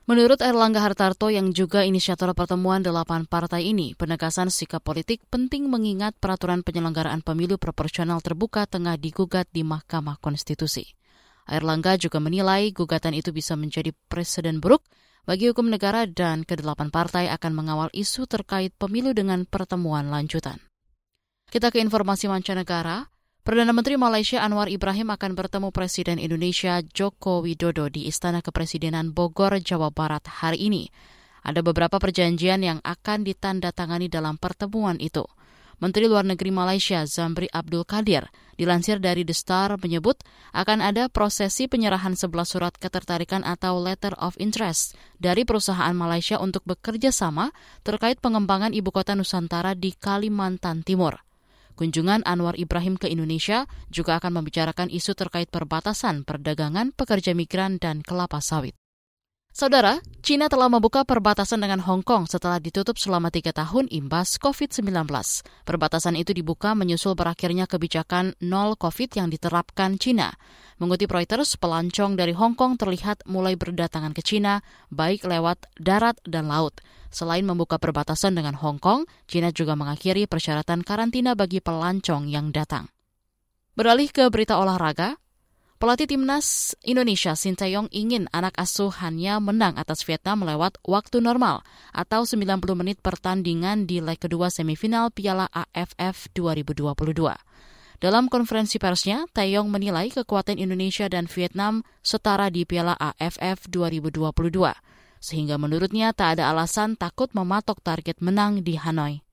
Menurut 0.05 0.41
Erlangga 0.41 0.81
Hartarto 0.81 1.29
yang 1.29 1.53
juga 1.53 1.85
inisiator 1.85 2.33
pertemuan 2.33 2.81
delapan 2.81 3.25
partai 3.25 3.69
ini, 3.69 3.93
penegasan 3.97 4.53
sikap 4.53 4.81
politik 4.81 5.21
penting 5.29 5.69
mengingat 5.69 6.17
peraturan 6.17 6.61
penyelenggaraan 6.61 7.21
pemilu 7.25 7.57
proporsional 7.61 8.21
terbuka 8.21 8.65
tengah 8.65 8.97
digugat 8.97 9.49
di 9.53 9.61
Mahkamah 9.65 10.17
Konstitusi. 10.21 10.83
Erlangga 11.49 11.97
juga 11.97 12.21
menilai 12.21 12.69
gugatan 12.69 13.17
itu 13.17 13.33
bisa 13.33 13.57
menjadi 13.57 13.93
presiden 14.09 14.61
buruk 14.61 14.85
bagi 15.25 15.49
hukum 15.49 15.69
negara 15.69 16.09
dan 16.09 16.41
kedelapan 16.43 16.89
partai 16.89 17.29
akan 17.29 17.51
mengawal 17.53 17.89
isu 17.93 18.25
terkait 18.25 18.73
pemilu 18.75 19.13
dengan 19.13 19.45
pertemuan 19.45 20.09
lanjutan. 20.09 20.57
Kita 21.51 21.67
ke 21.67 21.83
informasi 21.83 22.31
mancanegara. 22.31 23.11
Perdana 23.41 23.73
Menteri 23.73 23.97
Malaysia 23.97 24.37
Anwar 24.39 24.69
Ibrahim 24.69 25.09
akan 25.11 25.33
bertemu 25.33 25.73
Presiden 25.73 26.21
Indonesia 26.21 26.77
Joko 26.85 27.41
Widodo 27.41 27.89
di 27.89 28.05
Istana 28.05 28.45
Kepresidenan 28.45 29.17
Bogor, 29.17 29.57
Jawa 29.57 29.89
Barat 29.89 30.29
hari 30.29 30.69
ini. 30.69 30.87
Ada 31.41 31.65
beberapa 31.65 31.97
perjanjian 31.97 32.61
yang 32.61 32.79
akan 32.85 33.25
ditandatangani 33.25 34.13
dalam 34.13 34.37
pertemuan 34.37 35.01
itu. 35.01 35.25
Menteri 35.81 36.05
Luar 36.05 36.21
Negeri 36.21 36.53
Malaysia 36.53 37.01
Zamri 37.09 37.49
Abdul 37.49 37.89
Kadir 37.89 38.29
dilansir 38.53 39.01
dari 39.01 39.25
The 39.25 39.33
Star 39.33 39.73
menyebut 39.81 40.21
akan 40.53 40.77
ada 40.77 41.09
prosesi 41.09 41.65
penyerahan 41.65 42.13
sebelah 42.13 42.45
surat 42.45 42.77
ketertarikan 42.77 43.41
atau 43.41 43.81
letter 43.81 44.13
of 44.21 44.37
interest 44.37 44.93
dari 45.17 45.41
perusahaan 45.41 45.97
Malaysia 45.97 46.37
untuk 46.37 46.61
bekerja 46.69 47.09
sama 47.09 47.49
terkait 47.81 48.21
pengembangan 48.21 48.77
ibu 48.77 48.93
kota 48.93 49.17
Nusantara 49.17 49.73
di 49.73 49.97
Kalimantan 49.97 50.85
Timur. 50.85 51.17
Kunjungan 51.73 52.21
Anwar 52.29 52.53
Ibrahim 52.61 53.01
ke 53.01 53.09
Indonesia 53.09 53.65
juga 53.89 54.21
akan 54.21 54.37
membicarakan 54.37 54.93
isu 54.93 55.17
terkait 55.17 55.49
perbatasan 55.49 56.29
perdagangan 56.29 56.93
pekerja 56.93 57.33
migran 57.33 57.81
dan 57.81 58.05
kelapa 58.05 58.37
sawit. 58.37 58.77
Saudara, 59.51 59.99
China 60.23 60.47
telah 60.47 60.71
membuka 60.71 61.03
perbatasan 61.03 61.59
dengan 61.59 61.83
Hong 61.83 62.07
Kong 62.07 62.23
setelah 62.23 62.55
ditutup 62.55 62.95
selama 62.95 63.27
tiga 63.27 63.51
tahun 63.51 63.91
imbas 63.91 64.39
COVID-19. 64.39 65.11
Perbatasan 65.67 66.15
itu 66.15 66.31
dibuka 66.31 66.71
menyusul 66.71 67.19
berakhirnya 67.19 67.67
kebijakan 67.67 68.31
nol 68.39 68.79
COVID 68.79 69.11
yang 69.19 69.27
diterapkan 69.27 69.99
China. 69.99 70.31
Mengutip 70.79 71.11
Reuters, 71.11 71.59
pelancong 71.59 72.15
dari 72.15 72.31
Hong 72.31 72.55
Kong 72.55 72.79
terlihat 72.79 73.27
mulai 73.27 73.59
berdatangan 73.59 74.15
ke 74.15 74.23
China, 74.23 74.63
baik 74.87 75.27
lewat 75.27 75.67
darat 75.75 76.15
dan 76.23 76.47
laut. 76.47 76.79
Selain 77.11 77.43
membuka 77.43 77.75
perbatasan 77.75 78.31
dengan 78.31 78.55
Hong 78.55 78.79
Kong, 78.79 79.03
China 79.27 79.51
juga 79.51 79.75
mengakhiri 79.75 80.31
persyaratan 80.31 80.79
karantina 80.79 81.35
bagi 81.35 81.59
pelancong 81.59 82.31
yang 82.31 82.55
datang. 82.55 82.87
Beralih 83.75 84.09
ke 84.15 84.31
berita 84.31 84.55
olahraga, 84.55 85.20
Pelatih 85.81 86.05
timnas 86.05 86.77
Indonesia 86.85 87.33
Sinteyong 87.33 87.89
ingin 87.89 88.29
anak 88.29 88.53
asuhannya 88.53 89.41
menang 89.41 89.81
atas 89.81 90.05
Vietnam 90.05 90.45
lewat 90.45 90.77
waktu 90.85 91.25
normal 91.25 91.65
atau 91.89 92.21
90 92.21 92.61
menit 92.77 93.01
pertandingan 93.01 93.89
di 93.89 93.97
leg 93.97 94.21
kedua 94.21 94.53
semifinal 94.53 95.09
Piala 95.09 95.49
AFF 95.49 96.29
2022. 96.37 96.85
Dalam 97.97 98.29
konferensi 98.29 98.77
persnya, 98.77 99.25
Taeyong 99.33 99.73
menilai 99.73 100.13
kekuatan 100.13 100.61
Indonesia 100.61 101.09
dan 101.09 101.25
Vietnam 101.25 101.81
setara 102.05 102.53
di 102.53 102.61
Piala 102.61 102.93
AFF 102.93 103.65
2022, 103.65 104.37
sehingga 105.17 105.57
menurutnya 105.57 106.13
tak 106.13 106.37
ada 106.37 106.53
alasan 106.53 106.93
takut 106.93 107.33
mematok 107.33 107.81
target 107.81 108.21
menang 108.21 108.61
di 108.61 108.77
Hanoi. 108.77 109.25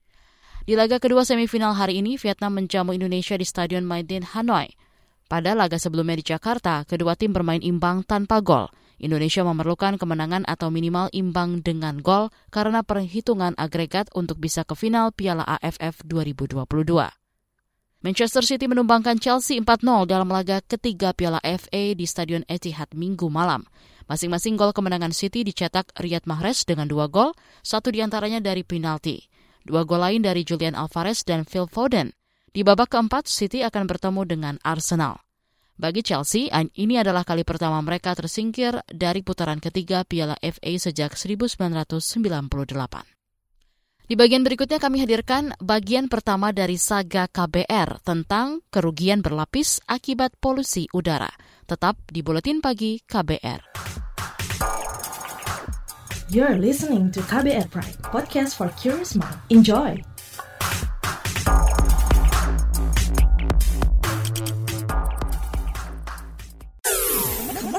Di 0.65 0.73
laga 0.73 0.97
kedua 0.97 1.21
semifinal 1.21 1.77
hari 1.77 2.01
ini, 2.01 2.17
Vietnam 2.17 2.57
menjamu 2.57 2.97
Indonesia 2.97 3.37
di 3.37 3.45
Stadion 3.45 3.85
Maidin 3.85 4.25
Hanoi. 4.25 4.88
Pada 5.29 5.53
laga 5.53 5.77
sebelumnya 5.77 6.17
di 6.17 6.25
Jakarta, 6.25 6.81
kedua 6.89 7.13
tim 7.13 7.29
bermain 7.29 7.61
imbang 7.61 8.01
tanpa 8.01 8.41
gol. 8.41 8.65
Indonesia 8.97 9.45
memerlukan 9.45 10.01
kemenangan 10.01 10.41
atau 10.49 10.73
minimal 10.73 11.05
imbang 11.13 11.61
dengan 11.61 12.01
gol 12.01 12.33
karena 12.49 12.81
perhitungan 12.81 13.53
agregat 13.53 14.09
untuk 14.17 14.41
bisa 14.41 14.65
ke 14.65 14.73
final 14.73 15.13
Piala 15.13 15.45
AFF 15.45 16.01
2022. 16.01 16.65
Manchester 18.01 18.41
City 18.41 18.65
menumbangkan 18.65 19.21
Chelsea 19.21 19.61
4-0 19.61 20.09
dalam 20.09 20.33
laga 20.33 20.65
ketiga 20.65 21.13
Piala 21.13 21.37
FA 21.45 21.83
di 21.93 22.09
Stadion 22.09 22.41
Etihad 22.49 22.89
minggu 22.97 23.29
malam. 23.29 23.69
Masing-masing 24.09 24.57
gol 24.57 24.73
kemenangan 24.73 25.13
City 25.13 25.45
dicetak 25.45 25.93
Riyad 25.93 26.25
Mahrez 26.25 26.65
dengan 26.65 26.89
dua 26.89 27.05
gol, 27.05 27.37
satu 27.61 27.93
di 27.93 28.01
antaranya 28.01 28.41
dari 28.41 28.65
penalti. 28.65 29.29
Dua 29.61 29.85
gol 29.85 30.01
lain 30.01 30.25
dari 30.25 30.41
Julian 30.41 30.73
Alvarez 30.73 31.21
dan 31.21 31.45
Phil 31.45 31.69
Foden. 31.69 32.17
Di 32.59 32.67
babak 32.67 32.91
keempat, 32.91 33.23
City 33.23 33.63
akan 33.63 33.87
bertemu 33.87 34.27
dengan 34.27 34.55
Arsenal. 34.67 35.15
Bagi 35.79 36.03
Chelsea, 36.03 36.51
ini 36.51 36.99
adalah 36.99 37.23
kali 37.23 37.47
pertama 37.47 37.79
mereka 37.79 38.11
tersingkir 38.11 38.83
dari 38.83 39.23
putaran 39.23 39.63
ketiga 39.63 40.03
Piala 40.03 40.35
FA 40.43 40.71
sejak 40.75 41.15
1998. 41.15 44.11
Di 44.11 44.19
bagian 44.19 44.43
berikutnya 44.43 44.75
kami 44.75 44.99
hadirkan 44.99 45.55
bagian 45.63 46.11
pertama 46.11 46.51
dari 46.51 46.75
saga 46.75 47.31
KBR 47.31 48.03
tentang 48.03 48.59
kerugian 48.67 49.23
berlapis 49.23 49.79
akibat 49.87 50.35
polusi 50.43 50.91
udara. 50.91 51.31
Tetap 51.63 52.11
di 52.11 52.19
Buletin 52.19 52.59
Pagi 52.59 52.99
KBR. 52.99 53.71
You're 56.27 56.59
listening 56.59 57.07
to 57.15 57.23
KBR 57.23 57.71
Pride, 57.71 58.03
podcast 58.03 58.59
for 58.59 58.67
curious 58.75 59.15
mind. 59.15 59.39
Enjoy! 59.47 60.18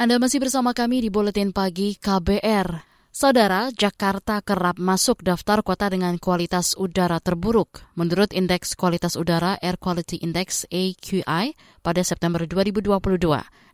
Anda 0.00 0.16
masih 0.16 0.40
bersama 0.40 0.72
kami 0.72 1.04
di 1.04 1.12
Buletin 1.12 1.52
Pagi 1.52 1.92
KBR. 2.00 2.88
Saudara, 3.12 3.68
Jakarta 3.68 4.40
kerap 4.40 4.80
masuk 4.80 5.20
daftar 5.20 5.60
kota 5.60 5.92
dengan 5.92 6.16
kualitas 6.16 6.72
udara 6.72 7.20
terburuk. 7.20 7.84
Menurut 8.00 8.32
Indeks 8.32 8.80
Kualitas 8.80 9.12
Udara 9.12 9.60
Air 9.60 9.76
Quality 9.76 10.24
Index 10.24 10.64
AQI 10.72 11.52
pada 11.84 12.00
September 12.00 12.48
2022, 12.48 12.96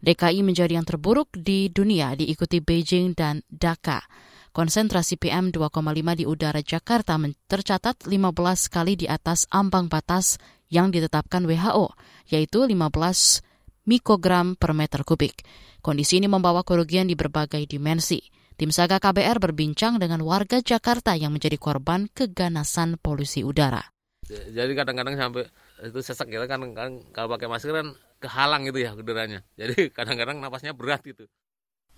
DKI 0.02 0.42
menjadi 0.42 0.74
yang 0.74 0.82
terburuk 0.82 1.30
di 1.30 1.70
dunia 1.70 2.18
diikuti 2.18 2.58
Beijing 2.58 3.14
dan 3.14 3.46
Dhaka. 3.46 4.02
Konsentrasi 4.50 5.22
PM 5.22 5.54
2,5 5.54 5.70
di 6.18 6.26
udara 6.26 6.58
Jakarta 6.58 7.22
tercatat 7.46 8.02
15 8.02 8.66
kali 8.66 8.98
di 8.98 9.06
atas 9.06 9.46
ambang 9.54 9.86
batas 9.86 10.42
yang 10.74 10.90
ditetapkan 10.90 11.46
WHO, 11.46 11.94
yaitu 12.26 12.66
15 12.66 13.46
mikrogram 13.86 14.58
per 14.58 14.74
meter 14.74 15.06
kubik. 15.06 15.46
Kondisi 15.80 16.18
ini 16.18 16.26
membawa 16.26 16.66
kerugian 16.66 17.06
di 17.06 17.14
berbagai 17.14 17.62
dimensi. 17.64 18.18
Tim 18.56 18.74
Saga 18.74 18.98
KBR 18.98 19.38
berbincang 19.38 20.02
dengan 20.02 20.24
warga 20.24 20.58
Jakarta 20.58 21.14
yang 21.14 21.30
menjadi 21.30 21.60
korban 21.60 22.10
keganasan 22.10 22.98
polusi 22.98 23.46
udara. 23.46 23.84
Jadi 24.26 24.72
kadang-kadang 24.74 25.14
sampai 25.14 25.46
itu 25.86 25.98
sesek 26.02 26.26
gitu 26.32 26.42
kan, 26.50 26.58
kan 26.74 26.98
kalau 27.14 27.36
pakai 27.36 27.46
masker 27.46 27.70
kan 27.70 27.88
kehalang 28.18 28.66
gitu 28.66 28.82
ya 28.82 28.90
udaranya. 28.96 29.44
Jadi 29.54 29.92
kadang-kadang 29.94 30.40
napasnya 30.40 30.74
berat 30.74 31.04
gitu. 31.06 31.28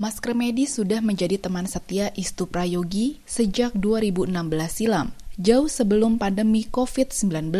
Masker 0.02 0.34
medis 0.34 0.78
sudah 0.78 0.98
menjadi 0.98 1.40
teman 1.40 1.66
setia 1.66 2.10
Istu 2.14 2.46
Prayogi 2.46 3.18
sejak 3.26 3.74
2016 3.74 4.30
silam, 4.70 5.10
jauh 5.38 5.66
sebelum 5.70 6.18
pandemi 6.20 6.66
COVID-19. 6.68 7.54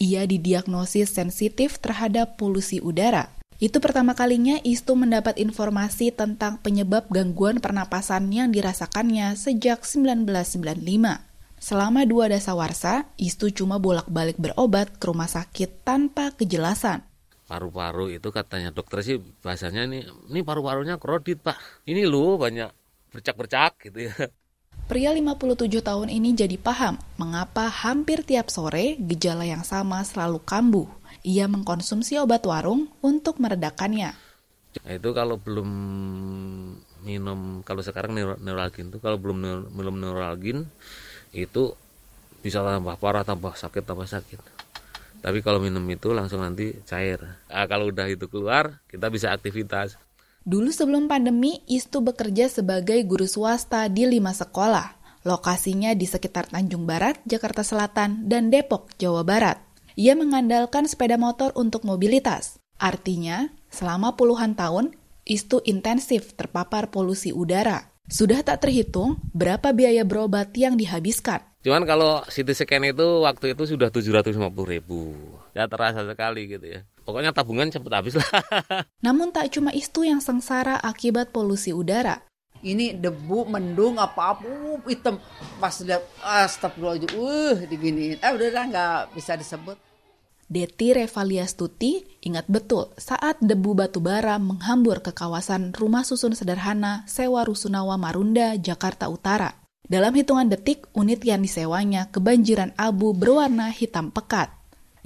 Ia 0.00 0.22
didiagnosis 0.24 1.12
sensitif 1.12 1.76
terhadap 1.82 2.40
polusi 2.40 2.80
udara 2.80 3.39
itu 3.60 3.76
pertama 3.76 4.16
kalinya 4.16 4.56
Istu 4.64 4.96
mendapat 4.96 5.36
informasi 5.36 6.16
tentang 6.16 6.56
penyebab 6.64 7.12
gangguan 7.12 7.60
pernapasan 7.60 8.32
yang 8.32 8.48
dirasakannya 8.48 9.36
sejak 9.36 9.84
1995. 9.84 10.80
Selama 11.60 12.08
dua 12.08 12.32
dasawarsa, 12.32 13.04
Istu 13.20 13.52
cuma 13.52 13.76
bolak-balik 13.76 14.40
berobat 14.40 14.96
ke 14.96 15.04
rumah 15.04 15.28
sakit 15.28 15.84
tanpa 15.84 16.32
kejelasan. 16.32 17.04
Paru-paru 17.44 18.08
itu 18.08 18.32
katanya 18.32 18.72
dokter 18.72 19.04
sih 19.04 19.20
bahasanya 19.44 19.84
ini, 19.84 20.08
ini 20.32 20.40
paru-parunya 20.40 20.96
krodit 20.96 21.44
pak. 21.44 21.60
Ini 21.84 22.08
loh 22.08 22.40
banyak 22.40 22.72
bercak-bercak 23.12 23.76
gitu 23.92 24.08
ya. 24.08 24.16
Pria 24.88 25.12
57 25.12 25.68
tahun 25.84 26.08
ini 26.08 26.32
jadi 26.32 26.56
paham 26.56 26.96
mengapa 27.20 27.68
hampir 27.68 28.24
tiap 28.24 28.48
sore 28.48 28.96
gejala 28.96 29.44
yang 29.44 29.62
sama 29.68 30.00
selalu 30.00 30.40
kambuh 30.42 30.88
ia 31.26 31.46
mengkonsumsi 31.46 32.18
obat 32.20 32.44
warung 32.46 32.88
untuk 33.04 33.38
meredakannya. 33.42 34.14
Itu 34.86 35.10
kalau 35.10 35.36
belum 35.38 35.70
minum, 37.02 37.66
kalau 37.66 37.82
sekarang 37.82 38.14
neuralgin 38.14 38.92
itu 38.92 39.02
kalau 39.02 39.18
belum 39.18 39.66
minum 39.74 39.94
neuralgin 39.98 40.68
itu 41.34 41.74
bisa 42.40 42.64
tambah 42.64 42.96
parah, 42.96 43.26
tambah 43.26 43.52
sakit, 43.54 43.82
tambah 43.84 44.08
sakit. 44.08 44.40
Tapi 45.20 45.44
kalau 45.44 45.60
minum 45.60 45.84
itu 45.92 46.16
langsung 46.16 46.40
nanti 46.40 46.72
cair. 46.88 47.20
Nah, 47.20 47.66
kalau 47.68 47.92
udah 47.92 48.08
itu 48.08 48.24
keluar, 48.32 48.80
kita 48.88 49.12
bisa 49.12 49.28
aktivitas. 49.28 50.00
Dulu 50.40 50.72
sebelum 50.72 51.04
pandemi, 51.04 51.60
Istu 51.68 52.00
bekerja 52.00 52.48
sebagai 52.48 52.96
guru 53.04 53.28
swasta 53.28 53.84
di 53.92 54.08
lima 54.08 54.32
sekolah. 54.32 54.96
Lokasinya 55.28 55.92
di 55.92 56.08
sekitar 56.08 56.48
Tanjung 56.48 56.88
Barat, 56.88 57.20
Jakarta 57.28 57.60
Selatan, 57.60 58.24
dan 58.24 58.48
Depok, 58.48 58.88
Jawa 58.96 59.20
Barat. 59.20 59.60
Ia 59.98 60.14
mengandalkan 60.14 60.86
sepeda 60.86 61.18
motor 61.18 61.50
untuk 61.58 61.82
mobilitas. 61.82 62.62
Artinya, 62.78 63.50
selama 63.70 64.14
puluhan 64.14 64.54
tahun, 64.54 64.94
Istu 65.26 65.62
intensif 65.62 66.34
terpapar 66.34 66.90
polusi 66.90 67.30
udara. 67.30 67.86
Sudah 68.10 68.42
tak 68.42 68.66
terhitung 68.66 69.22
berapa 69.30 69.70
biaya 69.70 70.02
berobat 70.02 70.50
yang 70.58 70.74
dihabiskan. 70.74 71.38
Cuman 71.62 71.86
kalau 71.86 72.24
CT 72.26 72.56
scan 72.56 72.82
itu 72.88 73.22
waktu 73.22 73.54
itu 73.54 73.62
sudah 73.68 73.92
750 73.94 74.50
ribu. 74.66 75.14
Ya 75.54 75.70
terasa 75.70 76.02
sekali 76.02 76.50
gitu 76.50 76.66
ya. 76.66 76.80
Pokoknya 77.06 77.30
tabungan 77.30 77.70
cepat 77.70 78.02
habis 78.02 78.18
lah. 78.18 78.26
Namun 79.06 79.30
tak 79.30 79.54
cuma 79.54 79.70
Istu 79.70 80.02
yang 80.02 80.18
sengsara 80.18 80.80
akibat 80.82 81.30
polusi 81.30 81.70
udara 81.70 82.26
ini 82.60 82.92
debu 82.92 83.48
mendung 83.48 83.96
apa 83.96 84.36
apa 84.36 84.44
uh, 84.44 84.76
hitam 84.84 85.16
pas 85.56 85.72
lihat 85.80 86.04
astagfirullahaladzim 86.20 87.16
uh 87.16 87.56
diginiin 87.64 88.20
eh 88.20 88.32
udah 88.36 88.64
nggak 88.68 89.00
bisa 89.16 89.32
disebut 89.36 89.76
Deti 90.50 90.90
Revaliastuti 90.90 92.02
ingat 92.26 92.50
betul 92.50 92.90
saat 92.98 93.38
debu 93.38 93.70
batu 93.78 94.02
bara 94.02 94.34
menghambur 94.42 94.98
ke 94.98 95.14
kawasan 95.14 95.70
rumah 95.70 96.02
susun 96.02 96.34
sederhana 96.34 97.06
sewa 97.06 97.46
Rusunawa 97.46 97.94
Marunda, 97.94 98.58
Jakarta 98.58 99.06
Utara. 99.06 99.54
Dalam 99.86 100.10
hitungan 100.10 100.50
detik, 100.50 100.90
unit 100.90 101.22
yang 101.22 101.46
disewanya 101.46 102.10
kebanjiran 102.10 102.74
abu 102.74 103.14
berwarna 103.14 103.70
hitam 103.70 104.10
pekat. 104.10 104.50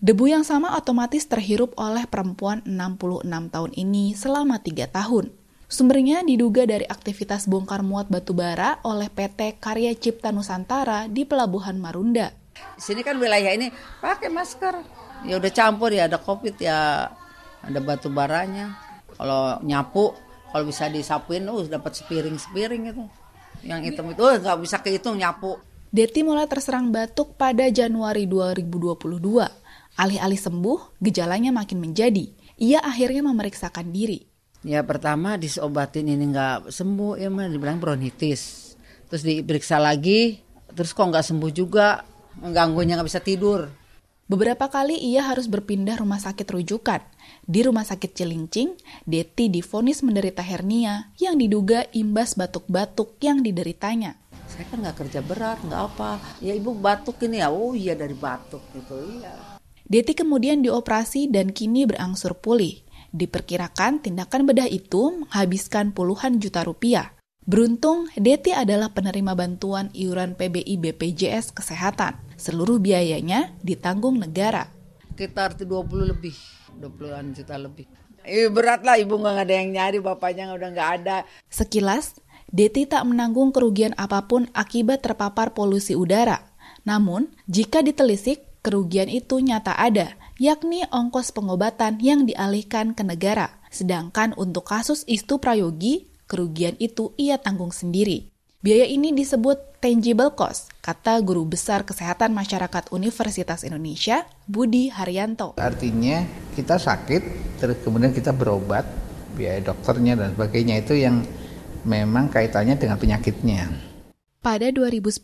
Debu 0.01 0.33
yang 0.33 0.49
sama 0.49 0.81
otomatis 0.81 1.29
terhirup 1.29 1.77
oleh 1.77 2.09
perempuan 2.09 2.65
66 2.65 3.29
tahun 3.53 3.73
ini 3.77 4.17
selama 4.17 4.65
tiga 4.65 4.89
tahun. 4.89 5.29
Sumbernya 5.69 6.25
diduga 6.25 6.65
dari 6.65 6.89
aktivitas 6.89 7.53
bongkar 7.53 7.85
muat 7.85 8.09
batu 8.09 8.33
bara 8.33 8.81
oleh 8.81 9.13
PT 9.13 9.61
Karya 9.61 9.93
Cipta 9.93 10.33
Nusantara 10.33 11.05
di 11.05 11.29
Pelabuhan 11.29 11.77
Marunda. 11.77 12.33
Di 12.57 12.81
sini 12.81 13.05
kan 13.05 13.21
wilayah 13.21 13.53
ini 13.53 13.69
pakai 14.01 14.33
masker, 14.33 15.05
ya 15.25 15.41
udah 15.41 15.53
campur 15.53 15.91
ya 15.91 16.07
ada 16.07 16.21
covid 16.21 16.57
ya 16.61 17.09
ada 17.65 17.79
batu 17.81 18.13
baranya 18.13 18.77
kalau 19.17 19.59
nyapu 19.65 20.13
kalau 20.53 20.65
bisa 20.69 20.87
disapuin 20.93 21.49
uh 21.49 21.65
dapat 21.67 21.97
sepiring 21.97 22.37
sepiring 22.37 22.93
itu 22.93 23.05
yang 23.65 23.81
hitam 23.81 24.13
itu 24.13 24.21
uh, 24.21 24.37
nggak 24.37 24.59
bisa 24.61 24.77
kehitung 24.85 25.17
nyapu 25.17 25.57
Deti 25.95 26.27
mulai 26.27 26.51
terserang 26.51 26.91
batuk 26.91 27.39
pada 27.39 27.71
Januari 27.71 28.27
2022. 28.27 28.99
Alih-alih 29.95 30.41
sembuh, 30.43 30.99
gejalanya 30.99 31.55
makin 31.55 31.79
menjadi. 31.79 32.35
Ia 32.59 32.83
akhirnya 32.83 33.23
memeriksakan 33.23 33.95
diri. 33.95 34.27
Ya 34.67 34.83
pertama 34.83 35.39
disobatin 35.39 36.11
ini 36.11 36.35
nggak 36.35 36.75
sembuh, 36.75 37.15
ya 37.15 37.31
mah 37.31 37.47
dibilang 37.47 37.79
bronkitis. 37.79 38.75
Terus 39.07 39.23
diperiksa 39.23 39.79
lagi, 39.79 40.43
terus 40.75 40.91
kok 40.91 41.07
nggak 41.07 41.31
sembuh 41.31 41.53
juga, 41.55 42.03
mengganggunya 42.43 42.99
nggak 42.99 43.09
bisa 43.15 43.23
tidur. 43.23 43.71
Beberapa 44.25 44.73
kali 44.73 44.97
ia 44.97 45.29
harus 45.29 45.45
berpindah 45.53 46.01
rumah 46.01 46.17
sakit 46.17 46.49
rujukan. 46.49 47.05
Di 47.45 47.61
rumah 47.61 47.85
sakit 47.85 48.17
Cilincing, 48.17 48.73
Deti 49.05 49.53
difonis 49.53 50.01
menderita 50.01 50.41
hernia 50.41 51.13
yang 51.21 51.37
diduga 51.37 51.85
imbas 51.93 52.33
batuk-batuk 52.33 53.21
yang 53.21 53.45
dideritanya. 53.45 54.17
Saya 54.49 54.65
kan 54.73 54.81
nggak 54.81 54.97
kerja 55.05 55.21
berat, 55.21 55.61
nggak 55.69 55.83
apa. 55.93 56.25
Ya 56.41 56.57
ibu 56.57 56.73
batuk 56.73 57.21
ini 57.21 57.45
ya, 57.45 57.53
oh 57.53 57.77
iya 57.77 57.93
dari 57.93 58.17
batuk 58.17 58.65
gitu, 58.73 58.97
iya. 59.21 59.61
Deti 59.85 60.17
kemudian 60.17 60.65
dioperasi 60.65 61.29
dan 61.29 61.53
kini 61.53 61.85
berangsur 61.85 62.33
pulih. 62.41 62.81
Diperkirakan 63.13 64.01
tindakan 64.01 64.49
bedah 64.49 64.73
itu 64.73 65.21
menghabiskan 65.21 65.93
puluhan 65.93 66.41
juta 66.41 66.65
rupiah. 66.65 67.13
Beruntung, 67.45 68.09
Deti 68.17 68.57
adalah 68.57 68.89
penerima 68.97 69.37
bantuan 69.37 69.93
iuran 69.93 70.33
PBI 70.33 70.81
BPJS 70.81 71.53
Kesehatan. 71.53 72.17
Seluruh 72.45 72.77
biayanya 72.77 73.57
ditanggung 73.65 74.21
negara. 74.21 74.69
Sekitar 75.17 75.57
20 75.57 76.13
lebih, 76.13 76.37
20-an 76.77 77.33
juta 77.33 77.57
lebih. 77.57 77.89
Eh, 78.21 78.53
berat 78.53 78.85
lah 78.85 79.01
ibu 79.01 79.17
nggak 79.17 79.49
ada 79.49 79.55
yang 79.57 79.73
nyari, 79.73 80.05
bapaknya 80.05 80.53
udah 80.53 80.69
nggak 80.77 80.91
ada. 81.01 81.17
Sekilas, 81.49 82.21
Deti 82.53 82.85
tak 82.85 83.09
menanggung 83.09 83.49
kerugian 83.49 83.97
apa 83.97 84.29
pun 84.29 84.45
akibat 84.53 85.01
terpapar 85.01 85.57
polusi 85.57 85.97
udara. 85.97 86.53
Namun, 86.85 87.33
jika 87.49 87.81
ditelisik, 87.81 88.61
kerugian 88.61 89.09
itu 89.09 89.41
nyata 89.41 89.81
ada, 89.81 90.13
yakni 90.37 90.85
ongkos 90.93 91.33
pengobatan 91.33 91.97
yang 92.05 92.29
dialihkan 92.29 92.93
ke 92.93 93.09
negara. 93.09 93.57
Sedangkan 93.73 94.37
untuk 94.37 94.69
kasus 94.69 95.09
Istu 95.09 95.41
Prayogi, 95.41 96.13
kerugian 96.29 96.77
itu 96.77 97.17
ia 97.17 97.41
tanggung 97.41 97.73
sendiri. 97.73 98.34
Biaya 98.65 98.89
ini 98.89 99.13
disebut 99.13 99.77
tangible 99.77 100.33
cost, 100.33 100.73
kata 100.81 101.21
guru 101.21 101.45
besar 101.45 101.85
kesehatan 101.85 102.33
masyarakat 102.33 102.89
Universitas 102.97 103.61
Indonesia, 103.61 104.25
Budi 104.49 104.89
Haryanto. 104.89 105.61
Artinya 105.61 106.25
kita 106.57 106.81
sakit, 106.81 107.23
terus 107.61 107.77
kemudian 107.85 108.17
kita 108.17 108.33
berobat, 108.33 108.89
biaya 109.37 109.61
dokternya 109.61 110.17
dan 110.17 110.33
sebagainya 110.33 110.81
itu 110.81 110.97
yang 110.97 111.29
memang 111.85 112.33
kaitannya 112.33 112.81
dengan 112.81 112.97
penyakitnya. 112.97 113.69
Pada 114.41 114.73
2010, 114.73 115.21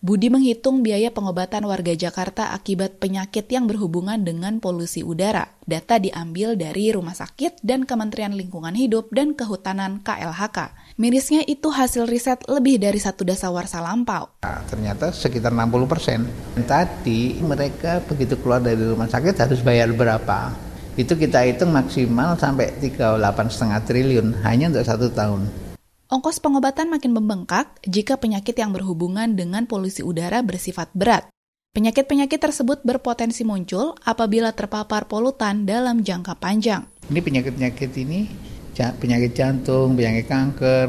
Budi 0.00 0.32
menghitung 0.32 0.80
biaya 0.80 1.12
pengobatan 1.12 1.60
warga 1.68 1.92
Jakarta 1.92 2.56
akibat 2.56 2.96
penyakit 2.96 3.44
yang 3.52 3.68
berhubungan 3.68 4.16
dengan 4.24 4.56
polusi 4.56 5.04
udara. 5.04 5.52
Data 5.68 6.00
diambil 6.00 6.56
dari 6.56 6.88
Rumah 6.88 7.12
Sakit 7.12 7.60
dan 7.60 7.84
Kementerian 7.84 8.32
Lingkungan 8.32 8.72
Hidup 8.72 9.12
dan 9.12 9.36
Kehutanan 9.36 10.00
KLHK. 10.00 10.72
Mirisnya 10.96 11.44
itu 11.44 11.68
hasil 11.68 12.08
riset 12.08 12.40
lebih 12.48 12.80
dari 12.80 12.96
satu 12.96 13.28
dasawarsa 13.28 13.84
lampau. 13.84 14.40
Nah, 14.40 14.64
ternyata 14.72 15.12
sekitar 15.12 15.52
60 15.52 15.84
persen. 15.84 16.24
Tadi 16.64 17.36
mereka 17.44 18.00
begitu 18.00 18.40
keluar 18.40 18.64
dari 18.64 18.80
rumah 18.80 19.04
sakit 19.04 19.36
harus 19.36 19.60
bayar 19.60 19.92
berapa? 19.92 20.56
Itu 20.96 21.12
kita 21.12 21.44
hitung 21.44 21.76
maksimal 21.76 22.40
sampai 22.40 22.72
38,5 22.80 23.84
triliun 23.84 24.48
hanya 24.48 24.72
untuk 24.72 24.88
satu 24.88 25.12
tahun. 25.12 25.69
Ongkos 26.10 26.42
pengobatan 26.42 26.90
makin 26.90 27.14
membengkak 27.14 27.78
jika 27.86 28.18
penyakit 28.18 28.58
yang 28.58 28.74
berhubungan 28.74 29.38
dengan 29.38 29.70
polusi 29.70 30.02
udara 30.02 30.42
bersifat 30.42 30.90
berat. 30.90 31.30
Penyakit-penyakit 31.70 32.42
tersebut 32.42 32.82
berpotensi 32.82 33.46
muncul 33.46 33.94
apabila 34.02 34.50
terpapar 34.50 35.06
polutan 35.06 35.62
dalam 35.70 36.02
jangka 36.02 36.34
panjang. 36.34 36.82
Ini 37.06 37.20
penyakit-penyakit 37.22 37.94
ini 38.02 38.26
penyakit 38.74 39.38
jantung, 39.38 39.94
penyakit 39.94 40.26
kanker, 40.26 40.88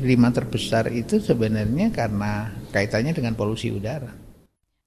lima 0.00 0.32
terbesar 0.32 0.88
itu 0.96 1.20
sebenarnya 1.20 1.92
karena 1.92 2.48
kaitannya 2.72 3.12
dengan 3.12 3.36
polusi 3.36 3.68
udara. 3.68 4.16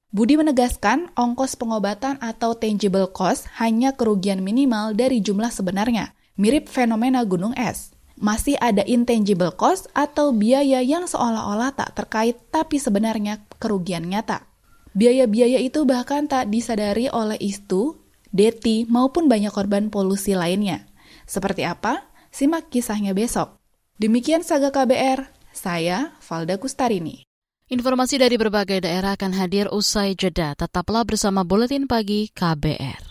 Budi 0.10 0.42
menegaskan 0.42 1.14
ongkos 1.14 1.54
pengobatan 1.54 2.18
atau 2.18 2.58
tangible 2.58 3.14
cost 3.14 3.46
hanya 3.62 3.94
kerugian 3.94 4.42
minimal 4.42 4.98
dari 4.98 5.22
jumlah 5.22 5.54
sebenarnya, 5.54 6.18
mirip 6.34 6.66
fenomena 6.66 7.22
gunung 7.30 7.54
es. 7.54 7.94
Masih 8.22 8.54
ada 8.62 8.86
intangible 8.86 9.50
cost 9.50 9.90
atau 9.98 10.30
biaya 10.30 10.86
yang 10.86 11.10
seolah-olah 11.10 11.74
tak 11.74 11.98
terkait 11.98 12.38
tapi 12.54 12.78
sebenarnya 12.78 13.42
kerugian 13.58 14.06
nyata. 14.06 14.46
Biaya-biaya 14.94 15.58
itu 15.58 15.90
bahkan 15.90 16.30
tak 16.30 16.54
disadari 16.54 17.10
oleh 17.10 17.42
Istu, 17.42 17.98
Deti, 18.30 18.86
maupun 18.86 19.26
banyak 19.26 19.50
korban 19.50 19.90
polusi 19.90 20.38
lainnya. 20.38 20.86
Seperti 21.26 21.66
apa? 21.66 22.06
Simak 22.30 22.70
kisahnya 22.70 23.18
besok. 23.18 23.58
Demikian 23.98 24.46
Saga 24.46 24.70
KBR, 24.70 25.28
saya 25.50 26.16
Valda 26.22 26.62
Kustarini. 26.62 27.26
Informasi 27.72 28.20
dari 28.20 28.36
berbagai 28.36 28.84
daerah 28.84 29.16
akan 29.16 29.32
hadir 29.34 29.72
usai 29.72 30.14
jeda. 30.14 30.54
Tetaplah 30.54 31.08
bersama 31.08 31.42
Buletin 31.48 31.88
Pagi 31.88 32.28
KBR. 32.32 33.11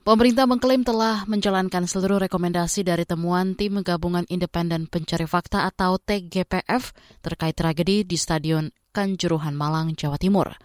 Pemerintah 0.00 0.48
mengklaim 0.48 0.80
telah 0.80 1.28
menjalankan 1.28 1.84
seluruh 1.84 2.24
rekomendasi 2.24 2.88
dari 2.88 3.04
temuan 3.04 3.52
Tim 3.52 3.84
Gabungan 3.84 4.24
Independen 4.32 4.88
Pencari 4.88 5.28
Fakta 5.28 5.68
atau 5.68 6.00
TGPF 6.00 6.96
terkait 7.20 7.52
tragedi 7.52 8.08
di 8.08 8.16
Stadion 8.16 8.72
Kanjuruhan 8.96 9.52
Malang, 9.52 9.92
Jawa 9.92 10.16
Timur. 10.16 10.56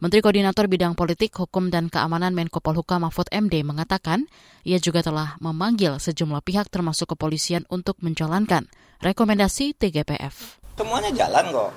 Menteri 0.00 0.24
Koordinator 0.24 0.72
Bidang 0.72 0.96
Politik, 0.96 1.36
Hukum, 1.36 1.68
dan 1.68 1.92
Keamanan 1.92 2.32
Menko 2.32 2.64
Polhukam 2.64 3.04
Mahfud 3.04 3.28
MD 3.28 3.60
mengatakan 3.60 4.24
ia 4.64 4.80
juga 4.80 5.04
telah 5.04 5.36
memanggil 5.44 6.00
sejumlah 6.00 6.40
pihak 6.40 6.72
termasuk 6.72 7.12
kepolisian 7.12 7.68
untuk 7.68 8.00
menjalankan 8.00 8.72
rekomendasi 9.04 9.76
TGPF. 9.76 10.64
Semuanya 10.80 11.12
jalan 11.12 11.44
kok. 11.52 11.70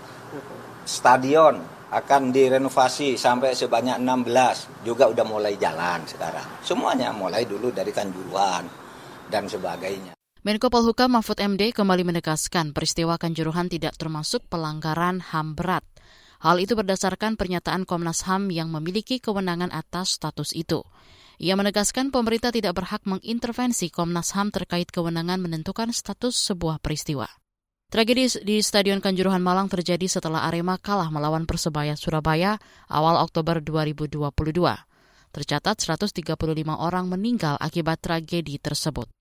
Stadion, 0.87 1.59
akan 1.91 2.31
direnovasi 2.31 3.19
sampai 3.19 3.51
sebanyak 3.51 3.99
16 3.99 4.87
juga 4.87 5.11
udah 5.11 5.25
mulai 5.27 5.59
jalan 5.59 5.99
sekarang. 6.07 6.63
Semuanya 6.63 7.11
mulai 7.11 7.43
dulu 7.43 7.75
dari 7.75 7.91
Kanjuruhan 7.91 8.63
dan 9.27 9.51
sebagainya. 9.51 10.15
Menko 10.41 10.71
Polhukam 10.71 11.13
Mahfud 11.13 11.37
MD 11.37 11.75
kembali 11.75 12.01
menegaskan 12.07 12.71
peristiwa 12.71 13.19
Kanjuruhan 13.19 13.69
tidak 13.69 13.99
termasuk 13.99 14.47
pelanggaran 14.47 15.21
HAM 15.21 15.53
berat. 15.53 15.85
Hal 16.41 16.57
itu 16.57 16.73
berdasarkan 16.73 17.37
pernyataan 17.37 17.85
Komnas 17.85 18.25
HAM 18.25 18.49
yang 18.49 18.73
memiliki 18.73 19.21
kewenangan 19.21 19.69
atas 19.69 20.17
status 20.17 20.57
itu. 20.57 20.81
Ia 21.37 21.53
menegaskan 21.53 22.09
pemerintah 22.09 22.49
tidak 22.49 22.81
berhak 22.81 23.05
mengintervensi 23.05 23.93
Komnas 23.93 24.33
HAM 24.33 24.49
terkait 24.49 24.89
kewenangan 24.89 25.37
menentukan 25.37 25.93
status 25.93 26.33
sebuah 26.33 26.81
peristiwa. 26.81 27.40
Tragedi 27.91 28.23
di 28.47 28.63
Stadion 28.63 29.03
Kanjuruhan 29.03 29.43
Malang 29.43 29.67
terjadi 29.67 30.07
setelah 30.07 30.47
Arema 30.47 30.79
kalah 30.79 31.11
melawan 31.11 31.43
Persebaya 31.43 31.99
Surabaya 31.99 32.55
awal 32.87 33.19
Oktober 33.19 33.59
2022. 33.59 34.31
Tercatat 35.35 35.75
135 35.75 36.23
orang 36.71 37.11
meninggal 37.11 37.59
akibat 37.59 37.99
tragedi 37.99 38.63
tersebut. 38.63 39.11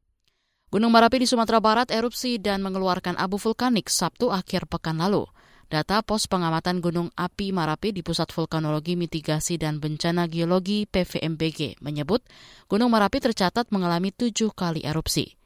Gunung 0.70 0.94
Merapi 0.94 1.18
di 1.18 1.26
Sumatera 1.26 1.58
Barat 1.58 1.90
erupsi 1.90 2.38
dan 2.38 2.62
mengeluarkan 2.62 3.18
abu 3.18 3.42
vulkanik 3.42 3.90
Sabtu 3.90 4.30
akhir 4.30 4.70
pekan 4.70 5.02
lalu. 5.02 5.26
Data 5.66 5.98
Pos 6.06 6.30
Pengamatan 6.30 6.78
Gunung 6.78 7.10
Api 7.18 7.50
Marapi 7.50 7.90
di 7.90 8.06
Pusat 8.06 8.30
Vulkanologi 8.30 8.94
Mitigasi 8.94 9.58
dan 9.58 9.82
Bencana 9.82 10.30
Geologi 10.30 10.86
PVMBG 10.86 11.82
menyebut 11.82 12.22
Gunung 12.70 12.94
Merapi 12.94 13.18
tercatat 13.18 13.66
mengalami 13.74 14.14
tujuh 14.14 14.54
kali 14.54 14.86
erupsi. 14.86 15.39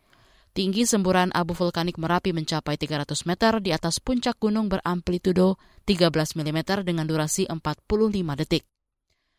Tinggi 0.55 0.87
semburan 0.87 1.35
abu 1.35 1.51
vulkanik 1.51 1.99
Merapi 1.99 2.31
mencapai 2.31 2.79
300 2.79 3.27
meter 3.27 3.59
di 3.59 3.75
atas 3.75 3.99
puncak 3.99 4.38
gunung 4.38 4.71
beramplitudo 4.71 5.59
13 5.83 6.14
mm 6.14 6.87
dengan 6.87 7.11
durasi 7.11 7.51
45 7.51 7.90
detik. 8.38 8.62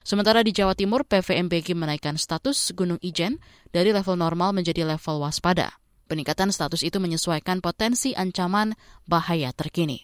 Sementara 0.04 0.44
di 0.44 0.52
Jawa 0.52 0.76
Timur, 0.76 1.08
PVMBG 1.08 1.72
menaikkan 1.72 2.20
status 2.20 2.76
Gunung 2.76 3.00
Ijen 3.00 3.40
dari 3.72 3.96
level 3.96 4.20
normal 4.20 4.52
menjadi 4.52 4.84
level 4.84 5.24
waspada. 5.24 5.80
Peningkatan 6.12 6.52
status 6.52 6.84
itu 6.84 7.00
menyesuaikan 7.00 7.64
potensi 7.64 8.12
ancaman 8.12 8.76
bahaya 9.08 9.56
terkini. 9.56 10.04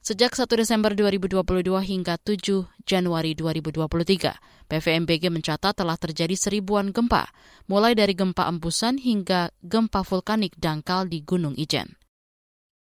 Sejak 0.00 0.32
1 0.32 0.48
Desember 0.56 0.96
2022 0.96 1.44
hingga 1.84 2.16
7 2.16 2.72
Januari 2.88 3.36
2023, 3.36 4.32
PVMBG 4.64 5.28
mencatat 5.28 5.76
telah 5.76 6.00
terjadi 6.00 6.32
seribuan 6.40 6.88
gempa, 6.88 7.28
mulai 7.68 7.92
dari 7.92 8.16
gempa 8.16 8.48
embusan 8.48 8.96
hingga 8.96 9.52
gempa 9.60 10.00
vulkanik 10.00 10.56
dangkal 10.56 11.04
di 11.04 11.20
Gunung 11.20 11.52
Ijen. 11.52 12.00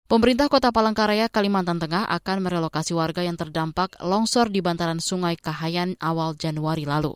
Pemerintah 0.09 0.49
Kota 0.49 0.73
Palangkaraya, 0.73 1.29
Kalimantan 1.29 1.77
Tengah 1.77 2.09
akan 2.09 2.41
merelokasi 2.41 2.97
warga 2.97 3.21
yang 3.21 3.37
terdampak 3.37 4.01
longsor 4.01 4.49
di 4.49 4.65
bantaran 4.65 4.97
Sungai 4.97 5.37
Kahayan 5.37 5.93
awal 6.01 6.33
Januari 6.33 6.89
lalu. 6.89 7.13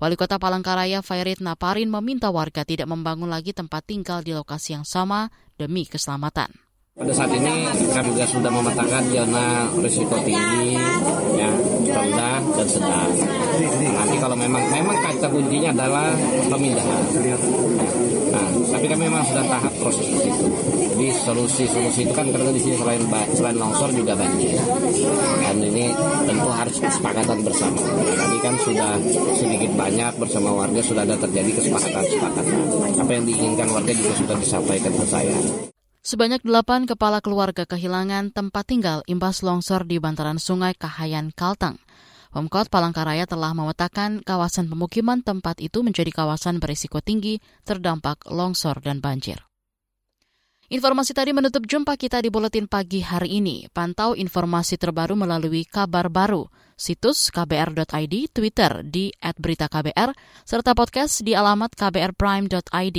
Wali 0.00 0.16
Kota 0.16 0.40
Palangkaraya, 0.40 1.04
Fairit 1.04 1.44
Naparin, 1.44 1.92
meminta 1.92 2.32
warga 2.32 2.64
tidak 2.64 2.88
membangun 2.88 3.28
lagi 3.28 3.52
tempat 3.52 3.84
tinggal 3.84 4.24
di 4.24 4.32
lokasi 4.32 4.80
yang 4.80 4.88
sama 4.88 5.28
demi 5.60 5.84
keselamatan. 5.84 6.65
Pada 6.96 7.12
saat 7.12 7.28
ini 7.28 7.68
kami 7.92 8.08
juga 8.16 8.24
sudah 8.24 8.48
memetakan 8.48 9.04
zona 9.12 9.68
risiko 9.84 10.16
tinggi, 10.24 10.80
ya, 11.36 11.52
rendah 11.92 12.40
dan 12.40 12.68
sedang. 12.72 13.12
Nanti 13.84 14.16
kalau 14.16 14.32
memang 14.32 14.64
memang 14.72 14.96
kata 15.04 15.28
kuncinya 15.28 15.76
adalah 15.76 16.16
pemindahan. 16.48 17.04
Nah, 18.32 18.48
tapi 18.72 18.88
kami 18.88 19.12
memang 19.12 19.28
sudah 19.28 19.44
tahap 19.44 19.76
proses 19.76 20.08
itu. 20.08 20.48
Jadi 20.96 21.06
solusi-solusi 21.20 22.08
itu 22.08 22.16
kan 22.16 22.32
karena 22.32 22.48
di 22.48 22.64
sini 22.64 22.80
selain 22.80 23.04
selain 23.36 23.56
longsor 23.60 23.92
juga 23.92 24.16
banjir. 24.16 24.56
Dan 25.44 25.60
ini 25.68 25.92
tentu 26.24 26.48
harus 26.48 26.80
kesepakatan 26.80 27.44
bersama. 27.44 27.76
Tadi 28.08 28.36
kan 28.40 28.56
sudah 28.64 28.96
sedikit 29.36 29.68
banyak 29.76 30.16
bersama 30.16 30.48
warga 30.64 30.80
sudah 30.80 31.04
ada 31.04 31.20
terjadi 31.20 31.60
kesepakatan-kesepakatan. 31.60 32.56
Apa 33.04 33.10
yang 33.12 33.28
diinginkan 33.28 33.68
warga 33.68 33.92
juga 33.92 34.16
sudah 34.16 34.36
disampaikan 34.40 34.96
ke 34.96 35.04
saya. 35.04 35.75
Sebanyak 36.06 36.46
delapan 36.46 36.86
kepala 36.86 37.18
keluarga 37.18 37.66
kehilangan 37.66 38.30
tempat 38.30 38.62
tinggal 38.70 39.02
imbas 39.10 39.42
longsor 39.42 39.82
di 39.90 39.98
bantaran 39.98 40.38
sungai 40.38 40.78
Kahayan, 40.78 41.34
Kalteng. 41.34 41.82
Pemkot 42.30 42.70
Palangkaraya 42.70 43.26
telah 43.26 43.50
memetakan 43.58 44.22
kawasan 44.22 44.70
pemukiman 44.70 45.26
tempat 45.26 45.58
itu 45.58 45.82
menjadi 45.82 46.14
kawasan 46.14 46.62
berisiko 46.62 47.02
tinggi 47.02 47.42
terdampak 47.66 48.22
longsor 48.30 48.78
dan 48.86 49.02
banjir. 49.02 49.42
Informasi 50.70 51.10
tadi 51.10 51.34
menutup 51.34 51.66
jumpa 51.66 51.98
kita 51.98 52.22
di 52.22 52.30
Buletin 52.30 52.70
Pagi 52.70 53.02
hari 53.02 53.42
ini. 53.42 53.66
Pantau 53.74 54.14
informasi 54.14 54.78
terbaru 54.78 55.18
melalui 55.18 55.66
kabar 55.66 56.06
baru, 56.06 56.46
situs 56.78 57.34
kbr.id, 57.34 58.14
Twitter 58.30 58.86
di 58.86 59.10
@beritaKBR, 59.18 60.14
serta 60.46 60.70
podcast 60.70 61.26
di 61.26 61.34
alamat 61.34 61.74
kbrprime.id. 61.74 62.98